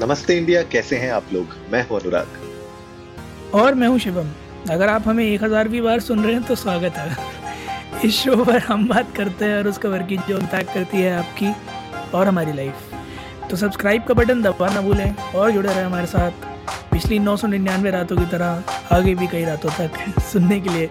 नमस्ते 0.00 0.36
इंडिया 0.36 0.62
कैसे 0.62 0.96
हैं 0.96 1.10
आप 1.10 1.32
लोग? 1.32 1.54
मैं 1.72 1.82
हूँ 1.88 1.98
अनुराग। 2.00 3.52
और 3.54 3.74
मैं 3.74 3.86
हूँ 3.88 3.98
शिवम। 3.98 4.28
अगर 4.70 4.88
आप 4.88 5.06
हमें 5.08 5.24
एक 5.24 5.42
हज़ारवीं 5.44 5.80
बार 5.82 6.00
सुन 6.00 6.24
रहे 6.24 6.32
हैं 6.32 6.42
तो 6.42 6.54
स्वागत 6.54 6.96
है। 6.96 7.16
इस 8.04 8.14
शो 8.14 8.44
पर 8.44 8.58
हम 8.58 8.86
बात 8.88 9.14
करते 9.16 9.44
हैं 9.44 9.56
और 9.58 9.68
उस 9.68 9.78
कवर 9.78 10.02
की 10.02 10.16
जो 10.28 10.38
इम्पैक्ट 10.38 10.74
करती 10.74 10.96
है 10.96 11.16
आपकी 11.18 11.52
और 12.14 12.28
हमारी 12.28 12.52
लाइफ 12.52 13.48
तो 13.50 13.56
सब्सक्राइब 13.56 14.04
का 14.04 14.14
बटन 14.14 14.42
दबा 14.42 14.68
ना 14.74 14.80
भूलें 14.80 15.14
और 15.14 15.50
जुड़े 15.50 15.68
रहे 15.68 15.84
हमारे 15.84 16.06
साथ। 16.06 16.44
पिछली 16.92 17.18
नौ 17.18 17.36
सौ 17.36 17.46
निन्यानवे 17.46 17.90
रातों 17.90 18.16
की 18.16 18.26
तरह 18.26 18.96
आगे 18.96 19.14
भी 19.14 19.26
कई 19.26 19.44
रातों 19.44 19.70
तक 19.78 20.20
सुनने 20.32 20.60
के 20.60 20.70
लिए 20.70 20.88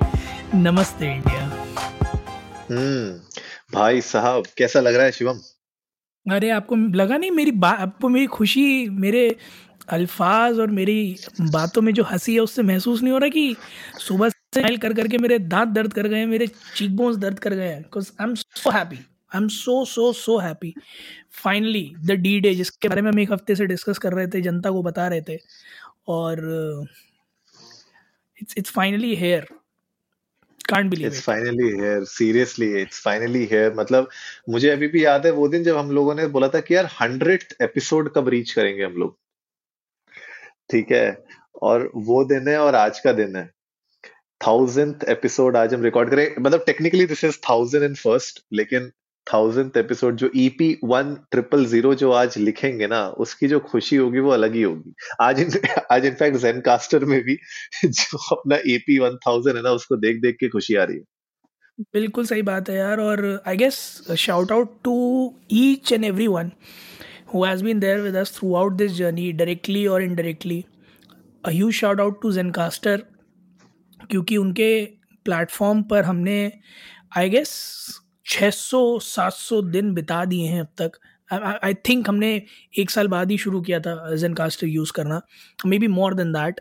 नमस्ते 0.56 1.14
इंडिया। 1.14 1.44
हम्म 2.72 3.12
भाई 3.74 4.02
साहब 4.04 4.44
कैसा 4.58 4.80
लग 4.80 4.96
रहा 4.96 5.06
है 5.06 5.12
शिवम? 5.12 5.40
अरे, 6.26 6.50
आपको 6.50 6.76
लगा 6.76 7.18
नहीं 7.18 7.32
मेरी 7.32 7.52
बात 7.52 7.80
आपको 7.80 8.10
मेरी 8.10 8.26
खुशी, 8.26 8.90
मेरे 8.90 9.36
अल्फाज 9.90 10.60
और 10.60 10.72
मेरी 10.72 11.16
बातों 11.42 11.82
में 11.82 11.94
जो 11.94 12.04
हँसी 12.04 12.34
है, 12.34 12.40
उससे 12.40 12.62
महसूस 12.64 13.02
नहीं 13.02 13.14
हो 13.14 13.18
रहा 13.18 13.30
कि 13.30 13.56
सुबह 14.00 14.30
से 14.30 14.60
स्माइल 14.60 14.78
कर 14.78 14.94
करके 14.94 15.18
मेरे 15.18 15.40
दांत 15.40 15.70
दर्द 15.70 15.94
कर 15.94 16.08
गए 16.08 16.26
मेरे 16.26 16.48
चीक 16.76 16.96
बोन्स 16.96 17.18
दर्द 17.18 17.40
कर 17.40 17.54
गए 17.54 17.76
because 17.76 18.12
I 18.22 18.28
am 18.28 18.36
so 18.36 18.70
happy 18.70 18.96
I 19.36 19.42
am 19.42 19.48
so 19.48 19.84
so 19.86 20.12
so 20.14 20.38
happy 20.40 20.74
finally 21.44 21.94
the 22.06 22.12
D 22.12 22.40
day 22.40 22.54
जिसके 22.56 22.88
बारे 22.90 23.02
में 23.02 23.12
हम 23.12 23.20
एक 23.20 23.32
हफ़्ते 23.32 23.56
से 23.56 23.66
डिस्कस 23.66 23.98
कर 23.98 24.14
रहे 24.14 24.28
थे, 24.28 24.42
जनता 24.42 24.72
को 24.72 24.84
बता 24.84 25.08
रहे 25.08 25.22
थे 25.22 25.38
और 26.08 26.40
it's 28.42 28.56
it's 28.58 28.72
finally 28.72 29.16
here 29.16 29.48
can't 30.70 30.90
believe 30.90 31.08
it's 31.08 31.22
finally 31.22 31.70
here 31.72 32.04
seriously 32.04 32.82
it's 32.82 33.02
finally 33.04 33.44
here 33.46 33.74
मतलब 33.74 34.10
मुझे 34.50 34.70
अभी 34.70 34.88
भी 34.88 35.06
याद 35.06 35.26
है 35.26 35.32
वो 35.32 35.48
दिन 35.48 35.64
जब 35.64 35.78
हम 35.78 35.92
लोगों 35.92 36.16
ने 36.16 36.28
बोला 36.28 36.48
था 36.48 36.60
कि 36.60 36.76
यार 36.76 36.86
हंड्रेड 37.02 37.44
एपिसोड 37.62 38.14
कब 38.14 38.30
रीच 38.30 38.52
करेंगे 38.52 38.84
हम 38.84 38.94
लोग। 38.94 39.18
ठीक 40.72 40.92
है? 40.92 41.24
और 41.62 41.92
वो 41.96 42.24
दिन 42.24 42.48
है 42.48 42.58
और 42.60 42.76
आज 42.76 43.00
का 43.00 43.12
दिन 43.14 43.36
है। 43.36 43.50
थाउजेंथ 44.48 45.04
एपिसोड 45.10 45.58
आज 45.58 45.74
हम 45.74 45.84
रिकॉर्ड 45.84 46.10
करें। 46.10 46.36
मतलब 46.40 46.64
technically 46.66 47.06
this 47.06 47.24
is 47.24 47.38
thousand 47.50 47.84
and 47.84 47.96
first 47.98 48.44
लेकिन 48.54 48.92
थाउजेंथ 49.28 49.78
एपिसोड 49.78 50.16
जो 50.16 50.30
ईपी 50.36 50.68
वन 50.84 51.16
ट्रिपल 51.32 51.66
ज़ीरो 51.66 51.94
जो 51.96 52.12
आज 52.12 52.38
लिखेंगे 52.38 52.88
ना, 52.88 53.08
उसकी 53.08 53.48
जो 53.48 53.60
खुशी 53.62 53.96
होगी 53.96 54.20
वो 54.20 54.32
अलग 54.32 54.54
ही 54.56 54.62
होगी। 54.62 54.94
आज 55.22 55.40
इन, 55.40 55.52
आज 55.92 56.06
इनफैक्ट 56.06 56.38
जेन 56.38 56.62
कास्टर 56.62 57.06
में 57.06 57.20
भी 57.22 57.36
जो 57.86 58.18
अपना 58.36 58.56
एपी 58.74 59.00
वन 59.00 59.18
थाउज़ेंड 59.28 59.58
है 59.58 59.64
ना, 59.64 59.72
उसको 59.72 59.98
देख 59.98 60.22
देख 60.22 60.36
के 60.40 60.50
खुशी 60.50 60.76
आ 60.76 60.84
रही 60.84 60.98
है। 60.98 61.04
बिल्कुल 61.94 62.26
सही 62.26 62.42
बात 62.42 62.70
है 62.70 62.76
यार, 62.78 63.00
और 63.00 63.44
I 63.48 63.58
guess 63.58 63.78
shout 64.18 64.52
out 64.52 64.78
to 64.84 64.96
each 65.54 65.92
and 65.92 66.06
every 66.06 66.28
one 66.28 66.52
who 67.34 67.44
has 67.46 67.64
been 67.64 67.80
there 67.80 68.00
with 68.02 68.16
us 68.16 68.38
throughout 68.56 68.74
this 68.78 68.92
journey 68.92 69.32
directly 69.34 69.86
और 69.88 70.04
indirectly 70.04 70.64
a 71.44 71.50
huge 71.50 71.74
shout 71.74 72.00
out 72.02 72.22
to 72.22 72.32
Zencastr 72.32 73.04
क्योंकि 74.10 74.38
उनके 74.38 74.70
प्लेटफॉर्म 75.26 75.82
पर 75.84 76.04
हमने 76.04 76.52
आई 77.18 77.30
गेस 77.30 77.52
600-700 78.26 79.62
दिन 79.64 79.94
बिता 79.94 80.24
दिए 80.26 80.48
हैं 80.48 80.60
अब 80.62 80.68
तक। 80.82 81.00
आई 81.30 81.74
थिंक 81.90 82.08
हमने 82.10 82.32
एक 82.80 82.90
साल 82.92 83.08
बाद 83.08 83.32
ही 83.32 83.38
शुरू 83.38 83.62
किया 83.62 83.80
था 83.80 84.16
जेन 84.16 84.34
कास्टर 84.34 84.68
यूज़ 84.68 84.92
करना। 84.96 85.22
May 85.66 85.80
be 85.80 85.88
more 85.90 86.14
than 86.16 86.32
that 86.34 86.60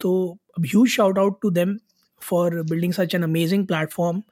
तो 0.00 0.38
huge 0.60 0.88
shout 0.90 1.18
out 1.18 1.40
to 1.42 1.50
them 1.50 1.76
for 2.22 2.62
building 2.62 2.92
such 2.92 3.14
an 3.14 3.22
amazing 3.22 3.66
platform 3.66 4.22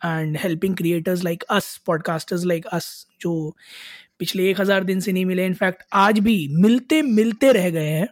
and 0.00 0.36
helping 0.40 0.76
creators 0.76 1.24
like 1.24 1.42
us 1.50 1.76
podcasters 1.86 2.44
like 2.44 2.66
us 2.66 3.06
जो 3.20 3.56
पिछले 4.18 4.48
एक 4.50 4.60
हज़ार 4.60 4.84
दिन 4.84 5.00
से 5.00 5.12
नहीं 5.12 5.24
मिले। 5.26 5.46
इनफैक्ट 5.46 5.82
आज 5.92 6.18
भी 6.18 6.36
मिलते 6.52 7.02
मिलते 7.02 7.52
रह 7.52 7.70
गए 7.70 7.88
हैं। 7.88 8.08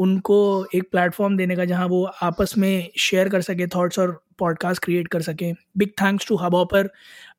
उनको 0.00 0.66
एक 0.74 0.90
प्लेटफॉर्म 0.90 1.36
देने 1.36 1.56
का 1.56 1.64
जहाँ 1.64 1.86
वो 1.86 2.04
आपस 2.04 2.54
में 2.58 2.88
शेयर 2.98 3.28
कर 3.28 3.40
सके 3.40 3.66
थॉट्स 3.66 3.98
और 3.98 4.24
पॉडकास्ट 4.38 4.84
क्रिएट 4.84 5.08
कर 5.08 5.22
सकें। 5.22 5.54
Big 5.78 5.88
thanks 5.88 6.28
to 6.28 6.36
Hubhopper 6.54 6.90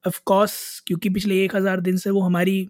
of course 0.07 0.83
क्योंकि 0.87 1.09
पिछले 1.09 1.43
एक 1.43 1.55
हज़ार 1.55 1.81
दिन 1.81 1.97
से 1.97 2.09
वो 2.09 2.21
हमारी 2.21 2.69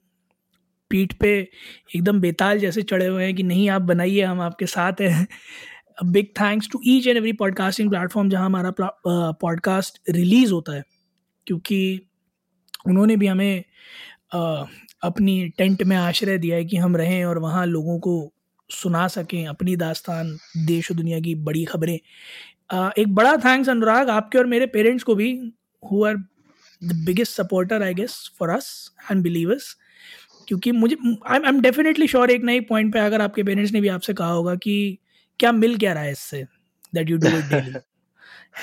पीठ 0.90 1.14
पे 1.14 1.50
एकदम 1.96 2.20
बेताल 2.20 2.60
जैसे 2.60 2.82
चढ़े 2.82 3.08
हुए 3.08 3.24
हैं 3.24 3.36
कि 3.36 3.44
नहीं 3.44 3.70
आप 3.70 3.82
बनाइए 3.82 4.22
हम 4.22 4.42
आपके 4.42 4.66
साथ 4.66 5.02
हैं। 5.02 5.28
Big 6.06 6.26
thanks 6.26 6.70
to 6.72 6.82
each 6.86 7.08
and 7.08 7.18
every 7.18 7.34
podcasting 7.34 7.90
platform 7.90 8.30
जहाँ 8.30 8.46
हमारा 8.46 8.74
पॉडकास्ट 9.08 10.02
रिलीज़ 10.10 10.54
होता 10.54 10.74
है। 10.74 10.84
क्योंकि 11.48 12.02
उन्होंने 12.88 13.16
भी 13.16 13.28
हमें 13.28 13.64
uh, 14.36 14.68
अपनी 15.02 15.50
टेंट 15.50 15.84
में 15.84 15.98
आश्रय 15.98 16.38
दिया 16.38 16.56
है 16.58 16.66
कि 16.66 16.78
हम 16.78 16.96
रहें 16.98 17.26
और 17.26 17.40
वहाँ 17.40 17.66
लोगों 17.66 18.00
को 18.00 18.35
सुना 18.70 19.08
सकें 19.08 19.48
अपनी 19.48 19.76
दास्तान 19.76 20.38
देश 20.58 20.92
और 20.92 20.98
दुनिया 20.98 21.20
की 21.20 21.36
बड़ी 21.36 21.66
खबरें। 21.66 22.00
एक 23.00 23.06
बड़ा 23.08 23.38
थैंक्स 23.38 23.70
अनुराग 23.70 24.10
आपके 24.10 24.38
और 24.38 24.46
मेरे 24.46 24.66
पेरेंट्स 24.66 25.04
को 25.04 25.16
भी 25.16 25.54
who 25.92 26.06
are 26.06 26.18
the 26.84 27.04
biggest 27.06 27.34
supporter 27.34 27.84
I 27.84 27.94
guess 27.94 28.32
for 28.40 28.50
us 28.50 28.92
and 29.12 29.24
believers 29.24 29.78
क्योंकि 30.48 30.72
मुझे 30.72 30.98
आई 31.28 31.40
एम 31.46 31.62
डेफिनेटली 31.62 32.08
श्योर 32.08 32.32
एक 32.32 32.44
ना 32.44 32.52
एक 32.52 32.70
पॉइंट 32.70 32.94
पे 32.94 33.00
अगर 33.00 33.22
आपके 33.22 33.44
पेरेंट्स 33.44 33.74
ने 33.74 33.82
भी 33.82 33.88
आपसे 33.88 34.14
कहा 34.14 34.32
होगा 34.32 34.56
कि 34.56 34.98
क्या 35.40 35.52
मिल 35.52 35.78
क्या 35.78 35.94
रहा 35.94 36.04
है 36.04 36.12
इससे 36.12 36.44
that 36.96 37.10
you 37.10 37.18
do 37.18 37.28
it 37.28 37.34
daily 37.34 37.76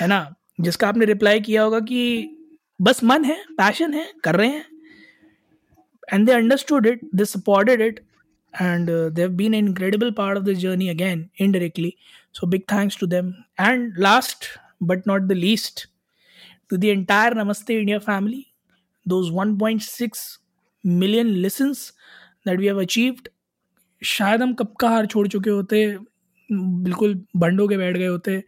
है 0.01 0.07
ना? 0.07 0.35
जिसका 0.61 0.87
आपने 0.87 1.05
रिप्लाई 1.05 1.39
किया 1.39 1.63
होगा 1.63 1.79
कि 1.79 2.29
बस 2.81 3.03
मन 3.03 3.25
है 3.25 3.45
पैशन 3.57 3.93
है 3.93 4.13
कर 4.23 4.35
रहे 4.35 4.47
हैं 4.47 4.65
and 6.13 6.25
they 6.25 6.31
understood 6.31 6.85
it 6.85 6.99
they 7.15 7.25
supported 7.25 7.81
it 7.81 7.99
and 8.59 8.89
uh, 8.89 9.09
they've 9.09 9.35
been 9.35 9.53
an 9.53 9.65
incredible 9.67 10.11
part 10.11 10.37
of 10.37 10.45
this 10.45 10.59
journey 10.59 10.89
again 10.89 11.29
indirectly 11.37 11.97
so 12.31 12.47
big 12.47 12.67
thanks 12.67 12.95
to 12.95 13.07
them 13.07 13.33
and 13.57 13.97
last 13.97 14.49
but 14.81 15.05
not 15.05 15.27
the 15.27 15.35
least 15.35 15.87
to 16.69 16.77
the 16.77 16.91
entire 16.91 17.31
namaste 17.31 17.71
india 17.77 17.99
family 17.99 18.41
those 19.05 19.31
1.6 19.31 20.37
million 20.83 21.41
listens 21.41 21.93
that 22.45 22.57
we 22.57 22.67
have 22.73 22.83
achieved 22.87 23.29
शायद 24.01 24.41
हम 24.41 24.53
कब 24.59 24.73
का 24.79 24.89
हार 24.89 25.05
छोड़ 25.05 25.27
चुके 25.27 25.49
होते 25.49 25.77
बिल्कुल 26.49 27.13
बंडों 27.43 27.67
के 27.67 27.77
बैठ 27.77 27.97
गए 27.97 28.05
होते 28.05 28.43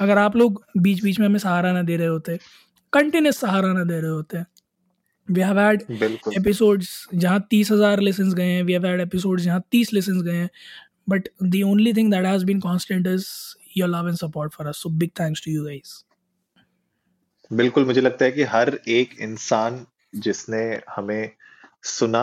अगर 0.00 0.18
आप 0.18 0.36
लोग 0.36 0.62
बीच 0.82 1.02
बीच 1.04 1.18
में 1.20 1.26
हमें 1.26 1.38
सहारा 1.38 1.72
ना 1.72 1.82
दे 1.82 1.96
रहे 1.96 2.06
होते 2.06 2.38
कंटिन्यूस 2.92 3.38
सहारा 3.40 3.72
ना 3.72 3.84
दे 3.84 4.00
रहे 4.00 4.10
होते 4.10 4.42
वी 5.28 5.40
हैव 5.40 5.58
हैड 5.58 5.82
एपिसोड्स 6.36 6.88
जहाँ 7.14 7.46
तीस 7.50 7.70
हज़ार 7.70 8.00
लेसन 8.00 8.32
गए 8.32 8.44
हैं 8.44 8.62
वी 8.62 8.72
हैव 8.72 8.86
हैड 8.86 9.00
एपिसोड्स 9.00 9.42
जहाँ 9.42 9.62
तीस 9.70 9.92
लेसन 9.92 10.20
गए 10.22 10.36
हैं 10.36 10.50
but 11.08 11.28
the 11.42 11.62
only 11.66 11.92
thing 11.92 12.10
that 12.12 12.26
has 12.26 12.44
been 12.44 12.60
constant 12.60 13.06
is 13.06 13.26
your 13.76 13.88
love 13.88 14.08
and 14.08 14.16
support 14.16 14.52
for 14.52 14.66
us 14.66 14.82
so 14.82 14.88
big 14.98 15.10
thanks 15.20 15.44
to 15.44 15.52
you 15.52 15.64
guys 15.64 16.04
बिल्कुल 17.50 17.84
मुझे 17.84 18.00
लगता 18.00 18.24
है 18.24 18.30
कि 18.30 18.42
हर 18.42 18.78
एक 18.88 19.16
इंसान 19.20 19.84
जिसने 20.16 20.62
हमें 20.90 21.30
सुना 21.88 22.22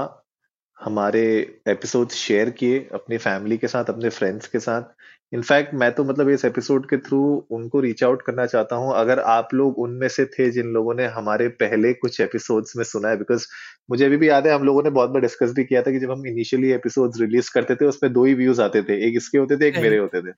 हमारे 0.78 1.24
एपिसोड 1.68 2.10
शेयर 2.12 2.50
किए 2.50 2.80
अपनी 2.94 3.18
फैमिली 3.18 3.58
के 3.58 3.68
साथ 3.68 3.86
अपने 3.86 4.10
फ्रेंड्स 4.10 4.48
के 4.48 4.60
साथ 4.60 4.82
इनफैक्ट 5.34 5.74
मैं 5.74 5.92
तो 5.92 6.04
मतलब 6.04 6.30
इस 6.30 6.46
एपिसोड 6.46 6.86
के 6.90 6.98
थ्रू 6.98 7.48
उनको 7.52 7.80
रीच 7.80 8.04
आउट 8.04 8.22
करना 8.22 8.46
चाहता 8.46 8.76
हूँ। 8.76 8.94
अगर 8.96 9.20
आप 9.20 9.50
लोग 9.54 9.80
उनमें 9.80 10.08
से 10.08 10.26
थे 10.26 10.52
जिन 10.52 10.68
लोगों 10.68 10.94
ने 10.96 11.06
हमारे 11.06 11.48
पहले 11.48 11.94
कुछ 11.94 12.22
एपिसोड्स 12.22 12.78
में 12.78 12.84
सुना 12.84 13.10
है 13.10 13.18
बिकॉज़ 13.18 13.48
मुझे 13.90 14.06
अभी 14.06 14.18
भी 14.18 14.30
याद 14.30 14.48
है 14.48 14.54
हम 14.54 14.64
लोगों 14.64 14.84
ने 14.84 14.90
बहुत 14.90 15.10
बार 15.10 15.22
डिस्कस 15.22 15.52
भी 15.52 15.64
किया 15.64 15.82
था 15.82 15.92
कि 15.92 16.00
जब 16.00 16.12
हम 16.12 16.28
इनिशियली 16.28 16.72
एपिसोड्स 16.72 17.22
रिलीज़ 17.22 17.50
करते 17.54 17.76
थे 17.76 17.86
उसमें 17.86 18.14
दो 18.14 18.26
ही 18.26 18.34
व्यूज़ 18.34 18.62
आते 18.62 18.82
थे। 18.82 19.08
एक 19.08 19.14
इसके 19.18 19.38
होते 19.38 19.58
थे 19.58 19.68
एक 19.68 19.78
मेरे 19.78 19.98
होते 19.98 20.22
थे। 20.22 20.32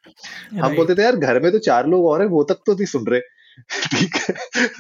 हम 0.60 0.76
बोलते 0.76 0.96
थे 0.96 1.02
यार 1.02 1.16
घर 1.16 1.40
में 1.40 1.52
तो 1.52 1.60
चार 1.60 1.88
लोग 1.88 2.06
और 2.06 2.22
है 2.22 2.28
वो 2.28 2.44
तक 2.44 2.58
तो 2.66 2.74
नहीं 2.74 2.86
सुन 2.86 3.08
रहे। 3.08 3.20
ठीक 3.92 4.16
है? 4.16 4.34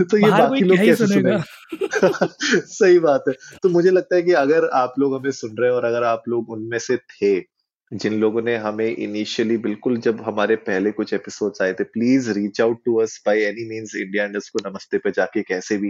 तो 0.05 0.17
ये 0.17 0.29
बाकी 0.31 0.63
लोग 0.65 0.77
कैसे 0.77 1.07
सुने? 1.07 1.37
सही 2.67 2.99
बात 2.99 3.23
है। 3.27 3.33
तो 3.63 3.69
मुझे 3.69 3.91
लगता 3.91 4.15
है 4.15 4.21
कि 4.21 4.31
अगर 4.31 4.69
आप 4.73 4.93
लोग 4.99 5.15
हमें 5.15 5.31
सुन 5.31 5.55
रहे 5.59 5.69
हैं 5.69 5.75
और 5.77 5.85
अगर 5.85 6.03
आप 6.03 6.23
लोग 6.29 6.49
उनमें 6.49 6.79
से 6.79 6.97
थे 6.97 7.58
जिन 7.91 8.13
लोगों 8.13 8.41
ने 8.41 8.55
हमें 8.55 8.85
इनिशियली 8.85 9.57
बिल्कुल 9.57 9.97
जब 9.97 10.21
हमारे 10.21 10.55
पहले 10.55 10.91
कुछ 10.91 11.13
एपिसोड्स 11.13 11.61
आए 11.61 11.73
थे 11.73 11.83
please 11.83 12.29
reach 12.31 12.61
out 12.61 12.81
to 12.85 12.95
us 12.95 13.23
by 13.25 13.41
any 13.43 13.65
means 13.69 13.95
India 13.95 14.27
को 14.27 14.69
नमस्ते 14.69 14.97
पे 14.97 15.11
जाके 15.11 15.41
कैसे 15.41 15.77
भी। 15.77 15.89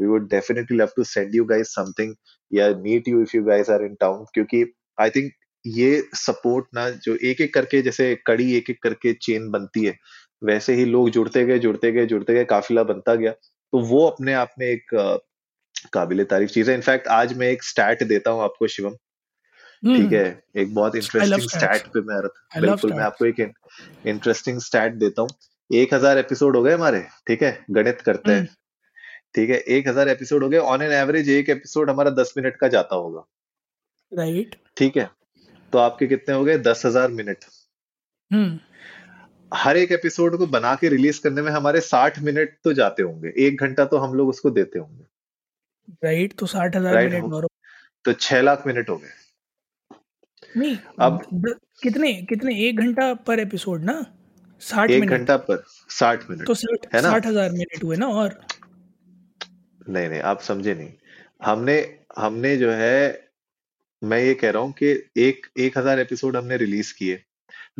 We 0.00 0.06
would 0.06 0.28
definitely 0.30 0.78
love 0.78 0.88
to 0.96 1.04
send 1.04 1.34
you 1.34 1.44
guys 1.44 1.68
something 1.68 2.14
या 2.52 2.68
meet 2.78 3.08
you 3.08 3.22
if 3.22 3.36
you 3.36 3.42
guys 3.44 3.70
are 3.70 3.84
in 3.84 3.94
town 4.00 4.24
क्योंकि 4.34 4.64
आई 5.00 5.10
थिंक 5.10 5.32
ये 5.64 6.02
सपोर्ट 6.14 6.66
ना 6.74 6.88
जो 6.90 7.16
एक 7.24 7.40
एक 7.40 7.54
करके 7.54 7.82
जैसे 7.82 8.14
कड़ी, 8.26 8.52
एक 8.56 8.70
एक 8.70 8.82
करके 8.82 9.12
चेन 9.12 9.50
बनती 9.50 9.84
है, 9.84 9.96
वैसे 10.44 10.74
ही 10.74 10.84
लोग 10.84 11.10
जुड़ते 11.10 11.44
गए 11.44 11.58
जुड़ते 11.58 11.92
गए 11.92 12.06
जुड़ते 12.06 12.34
गए, 12.34 12.44
काफिला 12.44 12.82
बनता 12.82 13.14
गया। 13.14 13.32
तो 13.32 13.80
वो 13.80 14.06
अपने 14.06 14.34
आप 14.34 14.54
में 14.58 14.66
एक 14.66 14.94
काबिल 15.92 16.24
तारीफ़ 16.24 16.50
चीज़ 16.50 16.70
है। 16.70 16.76
इनफैक्ट 16.76 17.08
आज 17.08 17.36
मैं 17.38 17.48
एक 17.48 17.62
स्टैट 17.64 18.02
देता 18.02 18.30
हूँ 18.30 18.42
आपको, 18.42 18.66
शिवम। 18.66 18.96
ठीक 19.82 20.02
hmm. 20.02 20.12
है? 20.12 20.42
एक 20.56 20.74
बहुत 20.74 20.96
इंटरेस्टिंग 20.96 21.48
स्टैट 21.50 21.86
पे 21.88 22.00
मैं 22.02 22.20
बिल्कुल 22.60 22.92
मैं 22.92 23.02
आपको 23.04 23.26
एक 23.26 23.40
इंटरेस्टिंग 24.06 24.60
स्टैट 24.60 24.94
देता 24.96 25.22
हूँ। 25.22 25.30
एक 25.70 25.94
हज़ार 25.94 26.18
एपिसोड 26.18 26.56
हो 26.56 26.62
गए 26.62 26.74
हमारे 26.74 27.04
ठीक 27.26 27.42
है? 27.42 27.64
गणित 27.70 28.00
करते 28.00 28.32
हैं। 28.32 28.42
Hmm. 28.42 28.54
ठीक 29.34 29.50
है? 29.50 29.56
एक 29.58 29.88
हज़ार 29.88 30.08
एपिसोड 30.08 30.42
हो 30.42 30.48
गए। 30.48 30.58
ऑन 30.58 30.82
एन 30.82 30.92
एवरेज 30.94 31.28
एक 31.30 31.48
एपिसोड 31.50 31.90
हमारा 31.90 32.10
दस 32.12 32.32
मिनट 32.36 32.56
का 32.56 32.68
जाता 32.68 32.96
होगा। 32.96 33.24
राइट 34.12 34.56
ठीक 34.76 34.96
है? 34.96 35.10
तो 35.72 35.78
आपके 35.78 36.06
कितने 36.06 36.34
हो 36.34 36.44
गए? 36.44 36.58
दस 36.60 36.82
हज़ार 36.86 37.10
मिनट 37.10 37.44
हम्म 38.30 38.58
हर 39.52 39.76
एक 39.76 39.92
एपिसोड 39.92 40.36
को 40.38 40.46
बना 40.48 40.74
के 40.74 40.88
रिलीज़ 40.88 41.20
करने 41.22 41.42
में 41.42 41.50
हमारे 41.52 41.80
साठ 41.82 42.18
मिनट 42.20 42.56
तो 42.64 42.72
जाते 42.72 43.02
होंगे। 43.02 43.32
एक 43.38 43.60
घंटा 43.60 43.84
तो 43.84 43.98
हम 43.98 44.14
लोग 44.14 44.28
उसको 44.28 44.50
देते 44.50 44.78
होंगे। 44.78 45.04
राइट 46.04 46.32
तो 46.38 46.46
साठ 46.46 46.76
हज़ार 46.76 46.94
Right, 46.94 47.12
मिनट 47.12 47.46
तो 48.04 48.12
छह 48.14 48.40
लाख 48.40 48.66
मिनट 48.66 48.88
हो 48.88 48.96
गए। 48.96 49.10
नहीं 50.56 50.76
अब- 51.00 51.54
कितने 51.82 52.12
कितने 52.22 52.58
एक 52.68 52.78
घंटा 52.80 53.12
पर 53.14 53.40
एपिसोड 53.40 53.84
ना? 53.84 54.04
साठ 54.62 54.90
एक 54.90 55.04
घंटा 55.04 55.36
पर 55.36 55.62
साठ 55.90 56.30
मिनट 56.30 56.46
तो 56.46 56.54
साठ 56.54 56.94
है 56.94 57.02
ना? 57.02 57.10
साठ 57.10 57.26
हज़ार 57.26 57.50
मिनट 57.50 57.84
हुए 57.84 57.96
ना 57.96 58.06
और? 58.06 58.38
नहीं 59.88 60.08
नहीं 60.08 60.20
आप 60.20 60.40
समझे 60.40 60.74
नहीं। 60.74 60.92
हमने 61.44 61.98
हमने 62.18 62.56
जो 62.56 62.70
है 62.70 63.28
मैं 64.02 64.18
ये 64.20 64.34
कह 64.34 64.50
रहा 64.50 64.62
हूँ 64.62 64.72
कि 64.72 65.10
एक 65.16 65.46
एक 65.58 65.78
हज़ार 65.78 66.00
एपिसोड 66.00 66.36
हमने 66.36 66.56
रिलीज़ 66.56 66.94
किए। 66.94 67.22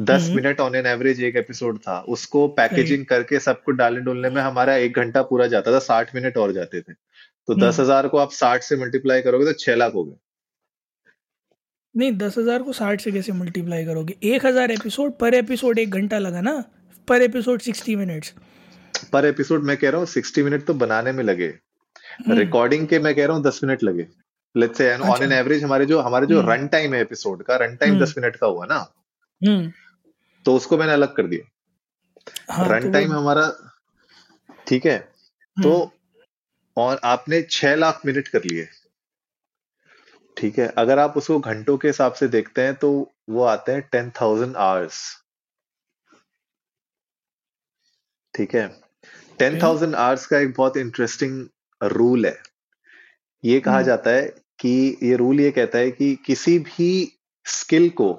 दस 0.01 0.23
हम्म। 0.23 0.37
मिनट 0.37 0.61
ऑन 0.61 0.75
एन 0.75 0.87
एवरेज 0.87 1.23
एक 1.25 1.37
एपिसोड 1.37 1.79
था। 1.79 1.99
उसको 2.09 2.49
पैकेजिंग 2.49 3.07
करके 3.07 3.41
सबको 3.41 3.73
डालने 3.73 4.01
डोलने 4.01 4.31
में 4.31 4.43
हमारा 4.43 4.75
एक 4.77 4.97
घंटा 4.97 5.23
पूरा 5.23 5.47
जाता 5.47 5.73
था 5.73 5.79
साठ 5.79 6.15
मिनट 6.15 6.37
और 6.37 6.53
जाते 6.53 6.81
थे। 6.81 6.93
तो 6.93 7.53
हम्म। 7.53 7.67
दस 7.67 7.81
हज़ार 7.81 8.09
को 8.09 8.19
आप 8.19 8.31
साठ 8.33 8.63
से 8.63 8.77
मल्टीप्लाई 8.77 9.23
करोगे 9.23 9.45
तो 9.45 9.53
छह 9.53 9.75
लाख 9.75 9.95
हो 9.95 10.05
गए। 10.05 10.17
नहीं 11.97 12.13
दस 12.13 12.39
हज़ार 12.39 12.63
को 12.63 12.73
साठ 12.73 13.01
से 13.01 13.13
कैसे 13.13 13.33
मल्टीप्लाई 13.33 13.85
करोगे? 13.85 14.17
एक 14.25 14.47
हज़ार 14.47 14.71
एपिसोड 14.71 15.13
पर 15.19 15.35
एपिसोड 15.35 15.79
एक 15.79 15.91
घंटा 15.91 16.19
लगा 16.19 16.41
ना? 16.41 16.63
पर 17.09 17.23
एपिसोड 17.23 17.61
सिक्सटी 17.61 17.97
मिनट्स 17.97 18.33
पर 19.13 19.25
एपिसोड 19.25 19.65
मैं 19.65 19.77
कह 19.77 19.91
रहा 19.91 19.99
हूँ 19.99 20.07
सिक्सटी 20.07 20.43
मिनट 20.43 20.65
तो 20.67 20.75
बनाने 20.75 21.13
में 21.13 21.23
लगे। 21.25 21.47
हम्म। 21.47 22.39
रिकॉर्डिंग 22.39 22.87
के 22.89 22.99
मैं 22.99 23.15
कह 23.15 23.27
रहा 23.27 23.37
हूँ 23.37 23.45
दस 23.45 23.61
मिनट 23.65 23.83
लगे। 23.83 24.07
Let's 24.55 24.79
say 24.79 24.95
on 24.95 25.23
an. 25.23 25.33
Average 25.33 25.65
हमारे 25.65 25.87
जो 25.87 26.01
हमारे 26.01 26.27
जो 26.27 26.41
हम्म। 26.41 26.53
रन 26.53 26.67
टाइम 26.69 26.95
है 26.95 27.01
एपिसोड 27.01 27.43
का 27.43 27.57
रन 27.57 27.77
टाइम 27.77 27.93
हम्म। 27.93 28.05
दस 28.05 28.15
मिनट 28.19 28.37
का 28.37 28.47
हुआ 28.47 28.67
ना? 28.67 28.79
हम्म। 29.43 29.73
तो 30.47 30.55
उसको 30.57 30.79
मैंने 30.79 30.93
अलग 30.93 31.15
कर 31.17 31.27
दिया। 31.27 32.55
हाँ 32.55 32.69
रन 32.69 32.83
तो 32.83 32.93
टाइम 32.93 33.13
हमारा 33.13 33.53
ठीक 34.67 34.87
है? 34.87 34.99
तो 35.57 35.73
हम्म, 35.75 36.23
और 36.77 37.01
आपने 37.05 37.43
छह 37.51 37.75
लाख 37.75 38.01
मिनट 38.07 38.29
कर 38.29 38.45
लिए। 38.45 38.69
ठीक 40.37 40.59
है 40.59 40.67
अगर 40.79 40.99
आप 40.99 41.17
उसको 41.17 41.39
घंटों 41.41 41.77
के 41.79 41.89
हिसाब 41.89 42.13
से 42.13 42.29
देखते 42.29 42.63
हैं 42.63 42.75
तो 42.75 42.91
वो 43.31 43.43
आते 43.45 43.73
हैं 43.73 43.83
टेन 43.93 44.11
थाउज़ेंड 44.11 44.57
आवर्स 44.57 45.01
ठीक 48.35 48.55
है 48.55 48.67
टेन 49.39 49.59
थाउज़ेंड 49.63 49.95
आवर्स 49.95 50.27
का 50.27 50.39
एक 50.39 50.53
बहुत 50.57 50.77
इंटरेस्टिंग 50.77 51.47
रूल 51.81 52.27
है। 52.27 52.37
ये 53.45 53.61
कहा 53.61 53.75
हम्म। 53.75 53.87
जाता 53.87 54.11
है 54.11 54.23
कि 54.59 54.99
ये 55.03 55.17
रूल 55.17 55.41
ये 55.41 55.51
कहता 55.51 55.79
है 55.79 55.91
कि 55.91 56.15
किसी 56.27 56.59
भी 56.59 56.91
स्किल 57.47 57.89
को 57.91 58.13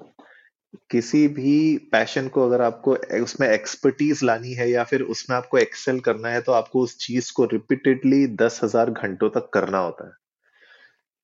किसी 0.91 1.27
भी 1.27 1.77
पैशन 1.91 2.27
को 2.27 2.45
अगर 2.45 2.61
आपको 2.61 2.95
उसमें 3.21 3.47
एक्सपर्टीज 3.47 4.23
लानी 4.23 4.53
है 4.53 4.69
या 4.69 4.83
फिर 4.83 5.01
उसमें 5.01 5.35
आपको 5.37 5.57
एक्सेल 5.57 5.99
करना 5.99 6.29
है 6.29 6.41
तो 6.41 6.51
आपको 6.51 6.81
उस 6.81 6.97
चीज़ 6.97 7.31
को 7.33 7.45
रिपीटेडली 7.45 8.25
दस 8.35 8.59
हज़ार 8.63 8.91
घंटों 8.91 9.29
तक 9.29 9.49
करना 9.53 9.77
होता 9.77 10.07
है। 10.07 10.26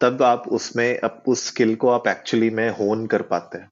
तब 0.03 0.23
आप 0.23 0.43
उसमें 0.47 0.97
अब 0.97 1.23
उस 1.27 1.47
स्किल 1.47 1.75
को 1.75 1.89
आप 1.89 2.07
एक्चुअली 2.07 2.49
में 2.49 2.69
होन 2.69 3.07
कर 3.07 3.21
पाते 3.21 3.57
हैं। 3.57 3.71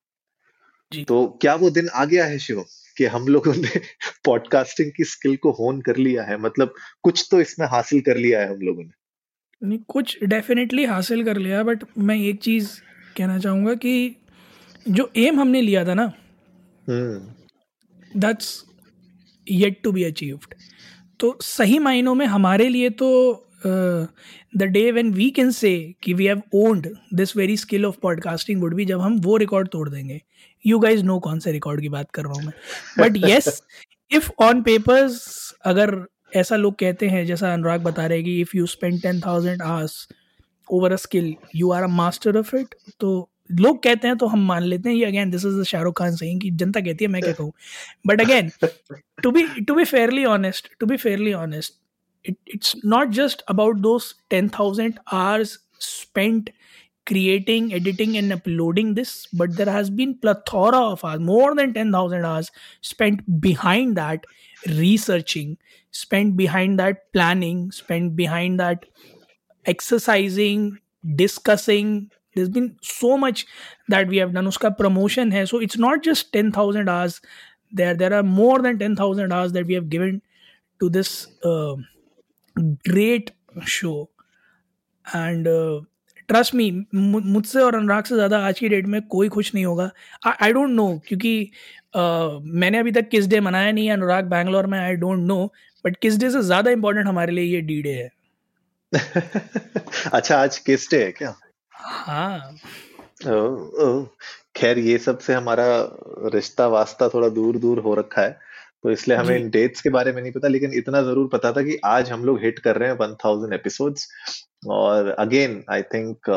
जी। 0.94 1.04
तो 1.04 1.40
क्या 1.42 1.56
वो 1.56 1.70
दिन 1.70 1.90
आ 1.90 2.06
गया 2.06 2.26
है 2.26 2.40
शिव 2.40 2.66
कि 2.98 3.06
हम 3.06 3.28
लोगों 3.28 3.54
ने 3.54 3.82
पॉडकास्टिंग 4.26 4.92
की 4.98 5.04
स्किल 5.04 5.36
को 5.36 5.52
होन 5.52 5.82
कर 5.82 5.98
लिया 5.98 6.24
है? 6.24 6.38
मतलब 6.38 6.74
कुछ 7.04 7.28
तो 7.32 7.42
इसमें 7.42 7.68
हासिल 7.68 8.02
कर 8.02 8.18
लिया 8.18 8.42
है 8.42 8.50
हम 8.50 8.62
लोगों 8.62 8.84
ने। 8.84 8.92
नहीं 9.68 9.80
कुछ 9.88 10.24
डेफिनेटली 10.24 10.86
हासिल 10.86 11.24
कर 11.24 11.38
लिया 11.38 11.64
बट 11.64 11.84
मैं 11.98 12.16
एक 12.16 12.42
चीज़ 12.42 12.70
कहना 13.18 13.40
चाहूँगा 13.40 13.74
कि 13.74 14.16
जो 14.90 15.12
एम 15.18 15.40
हमने 15.40 15.62
लिया 15.62 15.86
था 15.86 15.94
ना 15.94 16.14
that's 18.18 18.66
yet 19.52 19.82
to 19.84 19.92
be 19.92 20.04
achieved 20.04 20.56
तो 21.20 21.38
सही 21.42 21.80
मायनों 21.80 22.16
में 22.16 22.26
हमारे 22.26 22.70
लिए 22.70 22.90
तो 22.90 23.10
the 23.66 24.64
day 24.64 24.92
when 24.92 25.12
we 25.14 25.30
can 25.30 25.52
say 25.52 25.72
कि 26.04 26.14
we 26.14 26.26
have 26.26 26.42
owned 26.56 26.88
this 27.14 27.36
very 27.38 27.58
skill 27.58 27.86
of 27.86 27.98
podcasting 28.02 28.62
would 28.62 28.76
भी 28.76 28.86
जब 28.86 29.02
हम 29.02 29.20
वो 29.22 29.38
रिकॉर्ड 29.38 29.68
तोड़ 29.68 29.88
देंगे। 29.90 30.22
यू 30.66 30.80
गाइज़ 30.80 31.04
नो 31.04 31.20
कौन 31.20 31.40
से 31.40 31.52
रिकॉर्ड 31.52 31.82
की 31.82 31.90
बात 31.90 32.12
कर 32.12 32.24
रहा 32.24 32.34
हूँ 32.34 32.44
मैं। 32.44 32.54
But 33.00 33.18
yes 33.28 33.62
if 34.12 34.30
on 34.40 34.62
papers 34.64 35.22
अगर 35.66 35.96
ऐसा 36.36 36.56
लोग 36.56 36.76
कहते 36.80 37.08
हैं 37.10 37.26
जैसा 37.26 37.54
अनुराग 37.54 37.82
बता 37.84 38.06
रहे 38.06 38.18
हैं 38.18 38.26
कि 38.26 38.40
if 38.42 38.58
you 38.58 38.66
spend 38.68 39.02
ten 39.02 39.20
thousand 39.22 39.62
hours 39.62 40.08
over 40.70 40.92
a 40.92 40.96
skill 40.98 41.34
you 41.56 41.72
are 41.72 41.84
a 41.84 41.88
master 41.88 42.38
of 42.38 42.56
it 42.56 42.76
तो 43.00 43.30
लोग 43.52 43.82
कहते 43.84 44.08
हैं 44.08 44.18
तो 44.18 44.28
हम 44.28 44.46
मान 44.48 44.64
लेते 44.64 44.90
हैं। 44.90 44.96
ये 44.96 45.06
again 45.06 45.32
this 45.32 45.46
is 45.46 45.62
Shahrukh 45.64 45.98
Khan 45.98 46.16
सही 46.16 46.38
कि 46.40 46.52
जनता 46.52 46.82
कहती 46.82 47.06
है 47.06 47.12
मैं 47.12 47.22
क्या 47.22 47.34
कहूँ 47.34 47.52
but 48.08 48.22
again 48.22 48.52
to 49.24 49.32
be 49.32 49.44
to 49.62 49.76
be 49.76 49.84
fairly 49.86 50.26
honest 50.28 50.70
to 50.80 50.86
be 50.86 50.98
fairly 50.98 51.34
honest 51.34 51.80
it, 52.24 52.38
it's 52.46 52.76
not 52.84 53.10
just 53.10 53.44
about 53.48 53.82
those 53.82 54.16
10000 54.30 55.00
hours 55.12 55.60
spent 55.80 56.50
creating 57.08 57.74
editing 57.74 58.16
and 58.18 58.32
uploading 58.32 58.94
this 58.94 59.28
but 59.34 59.56
there 59.56 59.72
has 59.72 59.90
been 59.90 60.14
plethora 60.20 60.78
of 60.80 61.04
hours 61.04 61.20
more 61.20 61.56
than 61.56 61.74
10000 61.74 62.24
hours 62.26 62.52
spent 62.82 63.42
behind 63.42 63.98
that 63.98 64.24
researching 64.68 65.58
spent 65.90 66.38
behind 66.38 66.78
that 66.80 67.12
planning 67.12 67.72
spent 67.72 68.16
behind 68.16 68.60
that 68.60 68.86
exercising 69.66 70.80
discussing. 71.16 72.10
There's 72.36 72.50
been 72.50 72.78
so 72.82 73.18
much 73.18 73.46
that 73.90 74.08
we 74.08 74.18
have 74.18 74.34
done. 74.34 74.46
Uska 74.46 74.78
promotion 74.78 75.32
hai. 75.32 75.46
So 75.46 75.58
it's 75.60 75.78
not 75.78 76.04
just 76.04 76.32
10000 76.32 76.90
hours 76.90 77.22
there. 77.72 77.94
There 77.94 78.14
are 78.14 78.24
more 78.24 78.60
than 78.60 78.78
10000 78.80 79.34
hours 79.34 79.52
that 79.54 79.66
we 79.66 79.74
have 79.74 79.90
given 79.90 80.22
to 80.80 80.90
this 80.90 81.28
uh, 81.44 81.76
great 82.56 83.32
show. 83.66 84.10
And 85.06 85.48
uh, 85.48 85.82
trust 86.30 86.56
me 86.56 86.86
मुझसे 86.94 87.60
और 87.60 87.76
अनुराग 87.76 88.04
से 88.04 88.16
ज़्यादा 88.16 88.40
आज 88.48 88.60
की 88.60 88.70
date 88.70 88.86
में 88.88 89.02
कोई 89.08 89.30
खुश 89.30 89.54
नहीं 89.56 89.66
होगा। 89.66 89.90
आई 90.42 90.54
डोंट 90.54 90.70
नो 90.70 91.02
क्योंकि 91.08 91.52
uh, 91.96 92.42
मैंने 92.44 92.78
अभी 92.78 92.92
तक 92.92 93.10
किस 93.10 93.28
डे 93.28 93.40
मनाया 93.40 93.72
नहीं 93.72 93.88
है 93.88 93.94
अनुराग 93.94 94.26
बैंगलोर 94.26 94.68
में 94.68 94.80
आई 94.80 94.96
डोंट 94.96 95.20
नो 95.20 95.54
बट 95.86 95.98
किस 95.98 96.18
डे 96.18 96.30
से 96.32 96.42
ज़्यादा 96.42 96.72
इम्पोर्टेंट 96.72 97.08
हमारे 97.08 97.32
लिए 97.32 97.44
ये 97.44 97.62
डी 97.62 97.82
डे 97.82 97.94
है। 97.94 98.12
अच्छा 100.14 100.38
आज 100.38 100.58
किस 100.58 100.90
डे 100.92 101.04
है 101.04 101.12
क्या? 101.12 101.36
हाँ। 101.72 102.56
खैर 104.56 104.80
ये 104.80 104.98
सबसे 104.98 105.34
हमारा 105.34 105.66
रिश्ता 106.34 106.68
वास्ता 106.68 107.08
थोड़ा 107.10 107.30
दूर 107.30 107.58
दूर 107.58 107.80
हो 107.80 107.94
रखा 107.96 108.22
है। 108.22 108.40
तो 108.84 108.92
इसलिए 108.92 109.18
हमें 109.18 109.36
इन 109.38 109.50
डेट्स 109.50 109.82
के 109.82 109.90
बारे 109.90 110.12
में 110.12 110.22
नहीं 110.22 110.32
पता 110.32 110.48
लेकिन 110.48 110.74
इतना 110.74 111.02
ज़रूर 111.02 111.28
पता 111.34 111.52
था 111.52 111.62
कि 111.62 111.78
आज 111.86 112.12
हम 112.12 112.26
लोग 112.26 112.40
हिट 112.44 112.60
कर 112.60 112.78
रहे 112.78 112.90
हैं 112.90 112.98
वन 112.98 113.16
थाउज़ेंड 113.26 113.54
एपिसोड्स 113.54 114.08
और 114.70 115.10
अगेन 115.10 115.64
आई 115.70 115.82
थिंक 115.94 116.30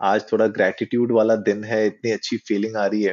आज 0.00 0.24
थोड़ा 0.32 0.46
ग्रेटिट्यूड 0.46 1.12
वाला 1.12 1.36
दिन 1.48 1.64
है 1.64 1.86
इतनी 1.86 2.10
अच्छी 2.10 2.36
फीलिंग 2.38 2.76
आ 2.76 2.86
रही 2.86 3.02
है 3.02 3.12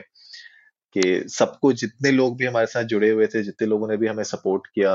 कि 0.96 1.24
सबको 1.30 1.72
जितने 1.74 2.12
लोग 2.12 2.38
भी 2.38 2.46
हमारे 2.46 2.66
साथ 2.66 2.84
जुड़े 2.84 3.10
हुए 3.10 3.28
थे 3.28 3.44
जितने 3.44 3.68
लोगों 3.68 3.88
ने 3.88 3.98
भी 3.98 4.08
हमें 4.08 4.24
सपोर्ट 4.24 4.68
किया। 4.68 4.92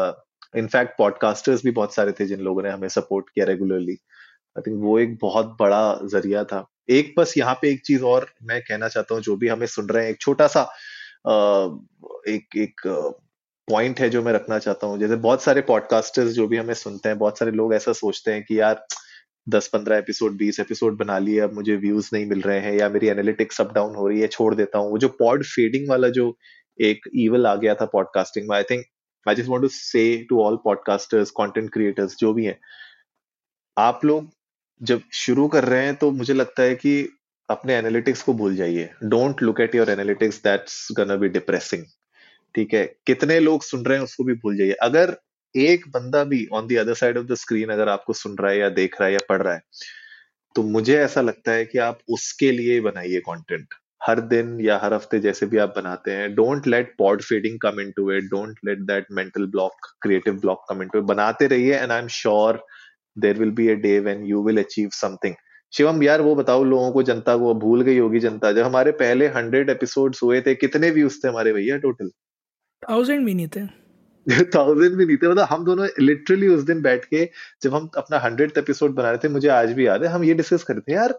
इनफैक्ट 0.56 0.96
पॉडकास्टर्स 0.98 1.64
भी 1.64 1.70
बहुत 1.70 1.94
सारे 1.94 2.12
थे 2.12 2.26
जिन 2.26 2.40
लोगों 2.40 2.62
ने 2.62 2.70
हमें 2.70 2.88
सपोर्ट 2.88 3.26
किया 3.34 3.46
रेगुलरली 3.46 3.92
आई 4.56 4.62
थिंक 4.66 4.82
वो 4.82 4.98
एक 4.98 5.16
बहुत 5.22 5.56
बड़ा 5.60 5.82
ज़रिया 6.04 6.44
था। 6.44 6.66
एक 6.90 7.14
बस 7.18 7.34
यहाँ 7.38 7.54
पे 7.62 7.70
एक 7.72 7.82
चीज़ 7.86 8.02
और 8.04 8.26
मैं 8.42 8.60
कहना 8.62 8.88
चाहता 8.88 9.14
हूँ 9.14 9.22
जो 9.22 9.36
भी 9.36 9.48
हमें 9.48 9.66
सुन 9.66 9.88
रहे 9.88 10.04
हैं 10.04 10.10
एक 10.10 10.20
छोटा 10.20 10.46
सा 10.46 10.62
अ, 10.62 11.32
एक 12.28 12.56
एक 12.56 12.80
पॉइंट 13.68 14.00
है 14.00 14.08
जो 14.10 14.22
मैं 14.22 14.32
रखना 14.32 14.58
चाहता 14.58 14.86
हूँ। 14.86 14.98
जैसे 14.98 15.16
बहुत 15.18 15.42
सारे 15.42 15.60
पॉडकास्टर्स 15.62 16.32
जो 16.32 16.46
भी 16.48 16.56
हमें 16.56 16.74
सुनते 16.74 17.08
हैं, 17.08 17.18
बहुत 17.18 17.38
सारे 17.38 17.50
लोग 17.52 17.74
ऐसा 17.74 17.92
सोचते 17.94 18.32
हैं 18.32 18.42
कि 18.44 18.58
यार 18.60 18.84
दस 19.46 19.68
पंद्रह 19.68 19.96
एपिसोड 19.96 20.36
बीस 20.36 20.60
एपिसोड 20.60 20.96
बना 20.98 21.18
लिए, 21.18 21.38
अब 21.40 21.52
मुझे 21.54 21.76
व्यूज़ 21.76 22.08
नहीं 22.12 22.26
मिल 22.26 22.40
रहे 22.42 22.58
हैं 22.60 22.72
या 22.74 22.88
मेरी 22.88 23.08
एनालिटिक्स 23.08 23.60
अप 23.60 23.72
डाउन 23.74 23.94
हो 23.94 24.08
रही 24.08 24.20
है, 24.20 24.26
छोड़ 24.28 24.54
देता 24.54 24.78
हूँ। 24.78 24.90
वो 24.90 24.98
जो 24.98 25.08
पॉड 25.18 25.44
फेडिंग 25.44 25.88
वाला 25.90 26.08
जो 26.10 26.36
एक 26.78 27.08
ईवल 27.16 27.46
आ 27.46 27.54
गया 27.56 27.74
था 27.74 27.84
पॉडकास्टिंग 27.92 28.48
में 28.48 28.56
I 28.56 28.62
think 28.70 28.84
I 29.26 29.34
just 29.34 29.48
want 29.48 29.62
to 29.62 29.68
say 29.68 30.04
to 30.28 30.42
all 30.42 30.56
podcasters 30.64 31.30
content 31.38 31.72
creators 31.72 32.16
जो 32.18 32.32
भी 32.32 32.44
हैं, 32.44 32.58
आप 33.76 34.04
लोग 34.04 34.28
जब 34.80 35.00
शुरू 35.14 35.46
कर 35.48 35.64
रहे 35.64 35.84
हैं 35.84 35.94
तो 35.94 36.10
मुझे 36.12 36.34
लगता 36.34 36.62
है 36.62 36.74
कि 36.74 36.92
अपने 37.48 37.74
एनालिटिक्स 37.74 38.22
को 38.22 38.32
भूल 38.34 38.56
जाइए। 38.56 38.88
Don't 39.04 39.42
look 39.42 39.60
at 39.60 39.74
your 39.74 39.90
analytics 39.90 40.42
that's 40.44 40.86
gonna 40.96 41.16
be 41.16 41.28
depressing 41.28 41.84
ठीक 42.54 42.74
है, 42.74 42.84
कितने 43.06 43.38
लोग 43.40 43.62
सुन 43.62 43.84
रहे 43.84 43.96
हैं 43.98 44.04
उसको 44.04 44.24
भी 44.24 44.34
भूल 44.34 44.56
जाइए। 44.56 44.72
अगर 44.82 45.16
एक 45.54 45.84
बंदा 45.88 46.22
भी 46.24 46.46
on 46.52 46.66
the 46.66 46.76
other 46.78 46.94
side 46.94 47.18
of 47.18 47.26
the 47.26 47.34
screen 47.34 47.68
अगर 47.68 47.88
आपको 47.88 48.12
सुन 48.12 48.36
रहा 48.38 48.50
है 48.50 48.58
या 48.58 48.68
देख 48.70 49.00
रहा 49.00 49.06
है 49.06 49.12
या 49.12 49.18
पढ़ 49.28 49.42
रहा 49.42 49.54
है 49.54 49.62
तो 50.56 50.62
मुझे 50.62 50.96
ऐसा 50.98 51.20
लगता 51.20 51.52
है 51.52 51.64
कि 51.64 51.78
आप 51.78 51.98
उसके 52.08 52.50
लिए 52.52 52.80
बनाइए 52.80 53.20
कंटेंट 53.20 53.74
हर 54.02 54.20
दिन 54.20 54.60
या 54.60 54.78
हर 54.82 54.94
हफ़्ते 54.94 55.18
जैसे 55.20 55.46
भी 55.46 55.58
आप 55.58 55.74
बनाते 55.76 56.10
हैं 56.10 56.34
don't 56.34 56.66
let 56.66 56.94
pod 56.98 57.22
feeding 57.22 57.58
come 57.60 57.80
in 57.80 57.90
to 57.90 58.10
it 58.12 58.24
don't 58.24 58.58
let 58.64 58.78
that 58.78 59.06
mental 59.12 59.46
block 59.46 59.86
creative 60.02 60.34
block 60.40 60.64
come 60.68 60.82
in 60.82 60.88
to 60.88 60.98
it 60.98 61.04
बनाते 61.04 61.46
रहिए 61.46 61.74
and 61.74 61.92
I 61.92 61.98
am 61.98 62.08
sure 62.08 62.64
there 63.16 63.38
will 63.38 63.50
be 63.50 63.68
a 63.68 63.74
day 63.82 63.98
when 64.00 64.24
you 64.24 64.42
will 64.42 64.58
achieve 64.58 64.88
something 64.92 65.34
Shivam, 65.72 66.02
यार 66.02 66.20
वो 66.20 66.34
बताओ, 66.34 66.62
लोगों 66.64 66.90
को 66.92 67.02
जनता 67.02 67.36
को 67.36 67.54
भूल 67.54 67.82
गई 67.82 67.98
होगी 67.98 68.20
जनता। 68.20 68.50
जब 68.52 68.64
हमारे 68.64 68.92
पहले 68.92 69.26
हंड्रेड 69.28 69.70
एपिसोड 69.70 70.16
हुए 70.22 70.40
थे, 70.40 70.54
कितने 70.54 70.90
व्यूज़ 70.90 71.18
थे 71.24 71.28
हमारे 71.28 71.52
भैया 71.52 71.76
टोटल 71.78 72.10
थाउज़ेंड 72.82 73.24
भी 73.26 73.34
नहीं 73.34 73.48
थे। 73.48 73.66
थाउज़ेंड 74.54 74.96
भी 74.96 75.06
नहीं 75.06 75.16
थे। 75.16 75.28
मतलब 75.28 75.46
हम 75.50 75.64
दोनों 75.64 75.88
लिटरली 76.00 76.48
उस 76.48 76.62
दिन 76.62 76.82
बैठ 76.82 77.04
के 77.04 77.28
जब 77.62 77.74
हम 77.74 77.90
अपना 77.96 78.18
हंड्रेड 78.18 78.52
एपिसोड 78.58 78.94
बना 78.94 79.10
रहे 79.10 79.18
थे, 79.24 79.28
मुझे 79.28 79.48
आज 79.48 79.72
भी 79.72 79.86
याद 79.86 80.02
है, 80.02 80.08
हम 80.08 80.24
ये 80.24 80.34
डिस्कस 80.34 80.62
कर 80.62 80.74
रहे 80.74 80.92
थे, 80.92 80.96
यार 80.96 81.14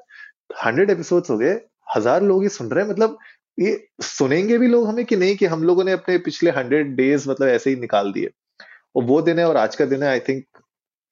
हंड्रेड 0.65 0.89
एपिसोड 0.89 1.23
हो 1.29 1.37
गए, 1.37 1.59
हज़ार 1.95 2.23
लोग 2.23 2.43
ये 2.43 2.49
सुन 2.49 2.69
रहे 2.69 2.83
हैं। 2.83 2.91
मतलब 2.91 3.17
ये 3.59 3.87
सुनेंगे 4.01 4.57
भी 4.57 4.67
लोग 4.67 4.87
हमें 4.87 5.05
कि 5.05 5.15
नहीं 5.15 5.35
कि 5.35 5.45
हम 5.45 5.63
लोगों 5.63 5.83
ने 5.83 5.91
अपने 5.91 6.17
पिछले 6.17 6.51
हंड्रेड 6.51 6.95
डेज़ 6.95 7.29
मतलब 7.29 7.47
ऐसे 7.47 7.69
ही 7.69 7.75
निकाल 7.75 8.11
दिए। 8.13 8.29
और 8.95 9.03
वो 9.03 9.21
दिन 9.21 9.39
है 9.39 9.47
और 9.47 9.57
आज 9.57 9.75
का 9.75 9.85
दिन 9.85 10.03
है 10.03 10.09
आई 10.09 10.19
थिंक 10.19 10.45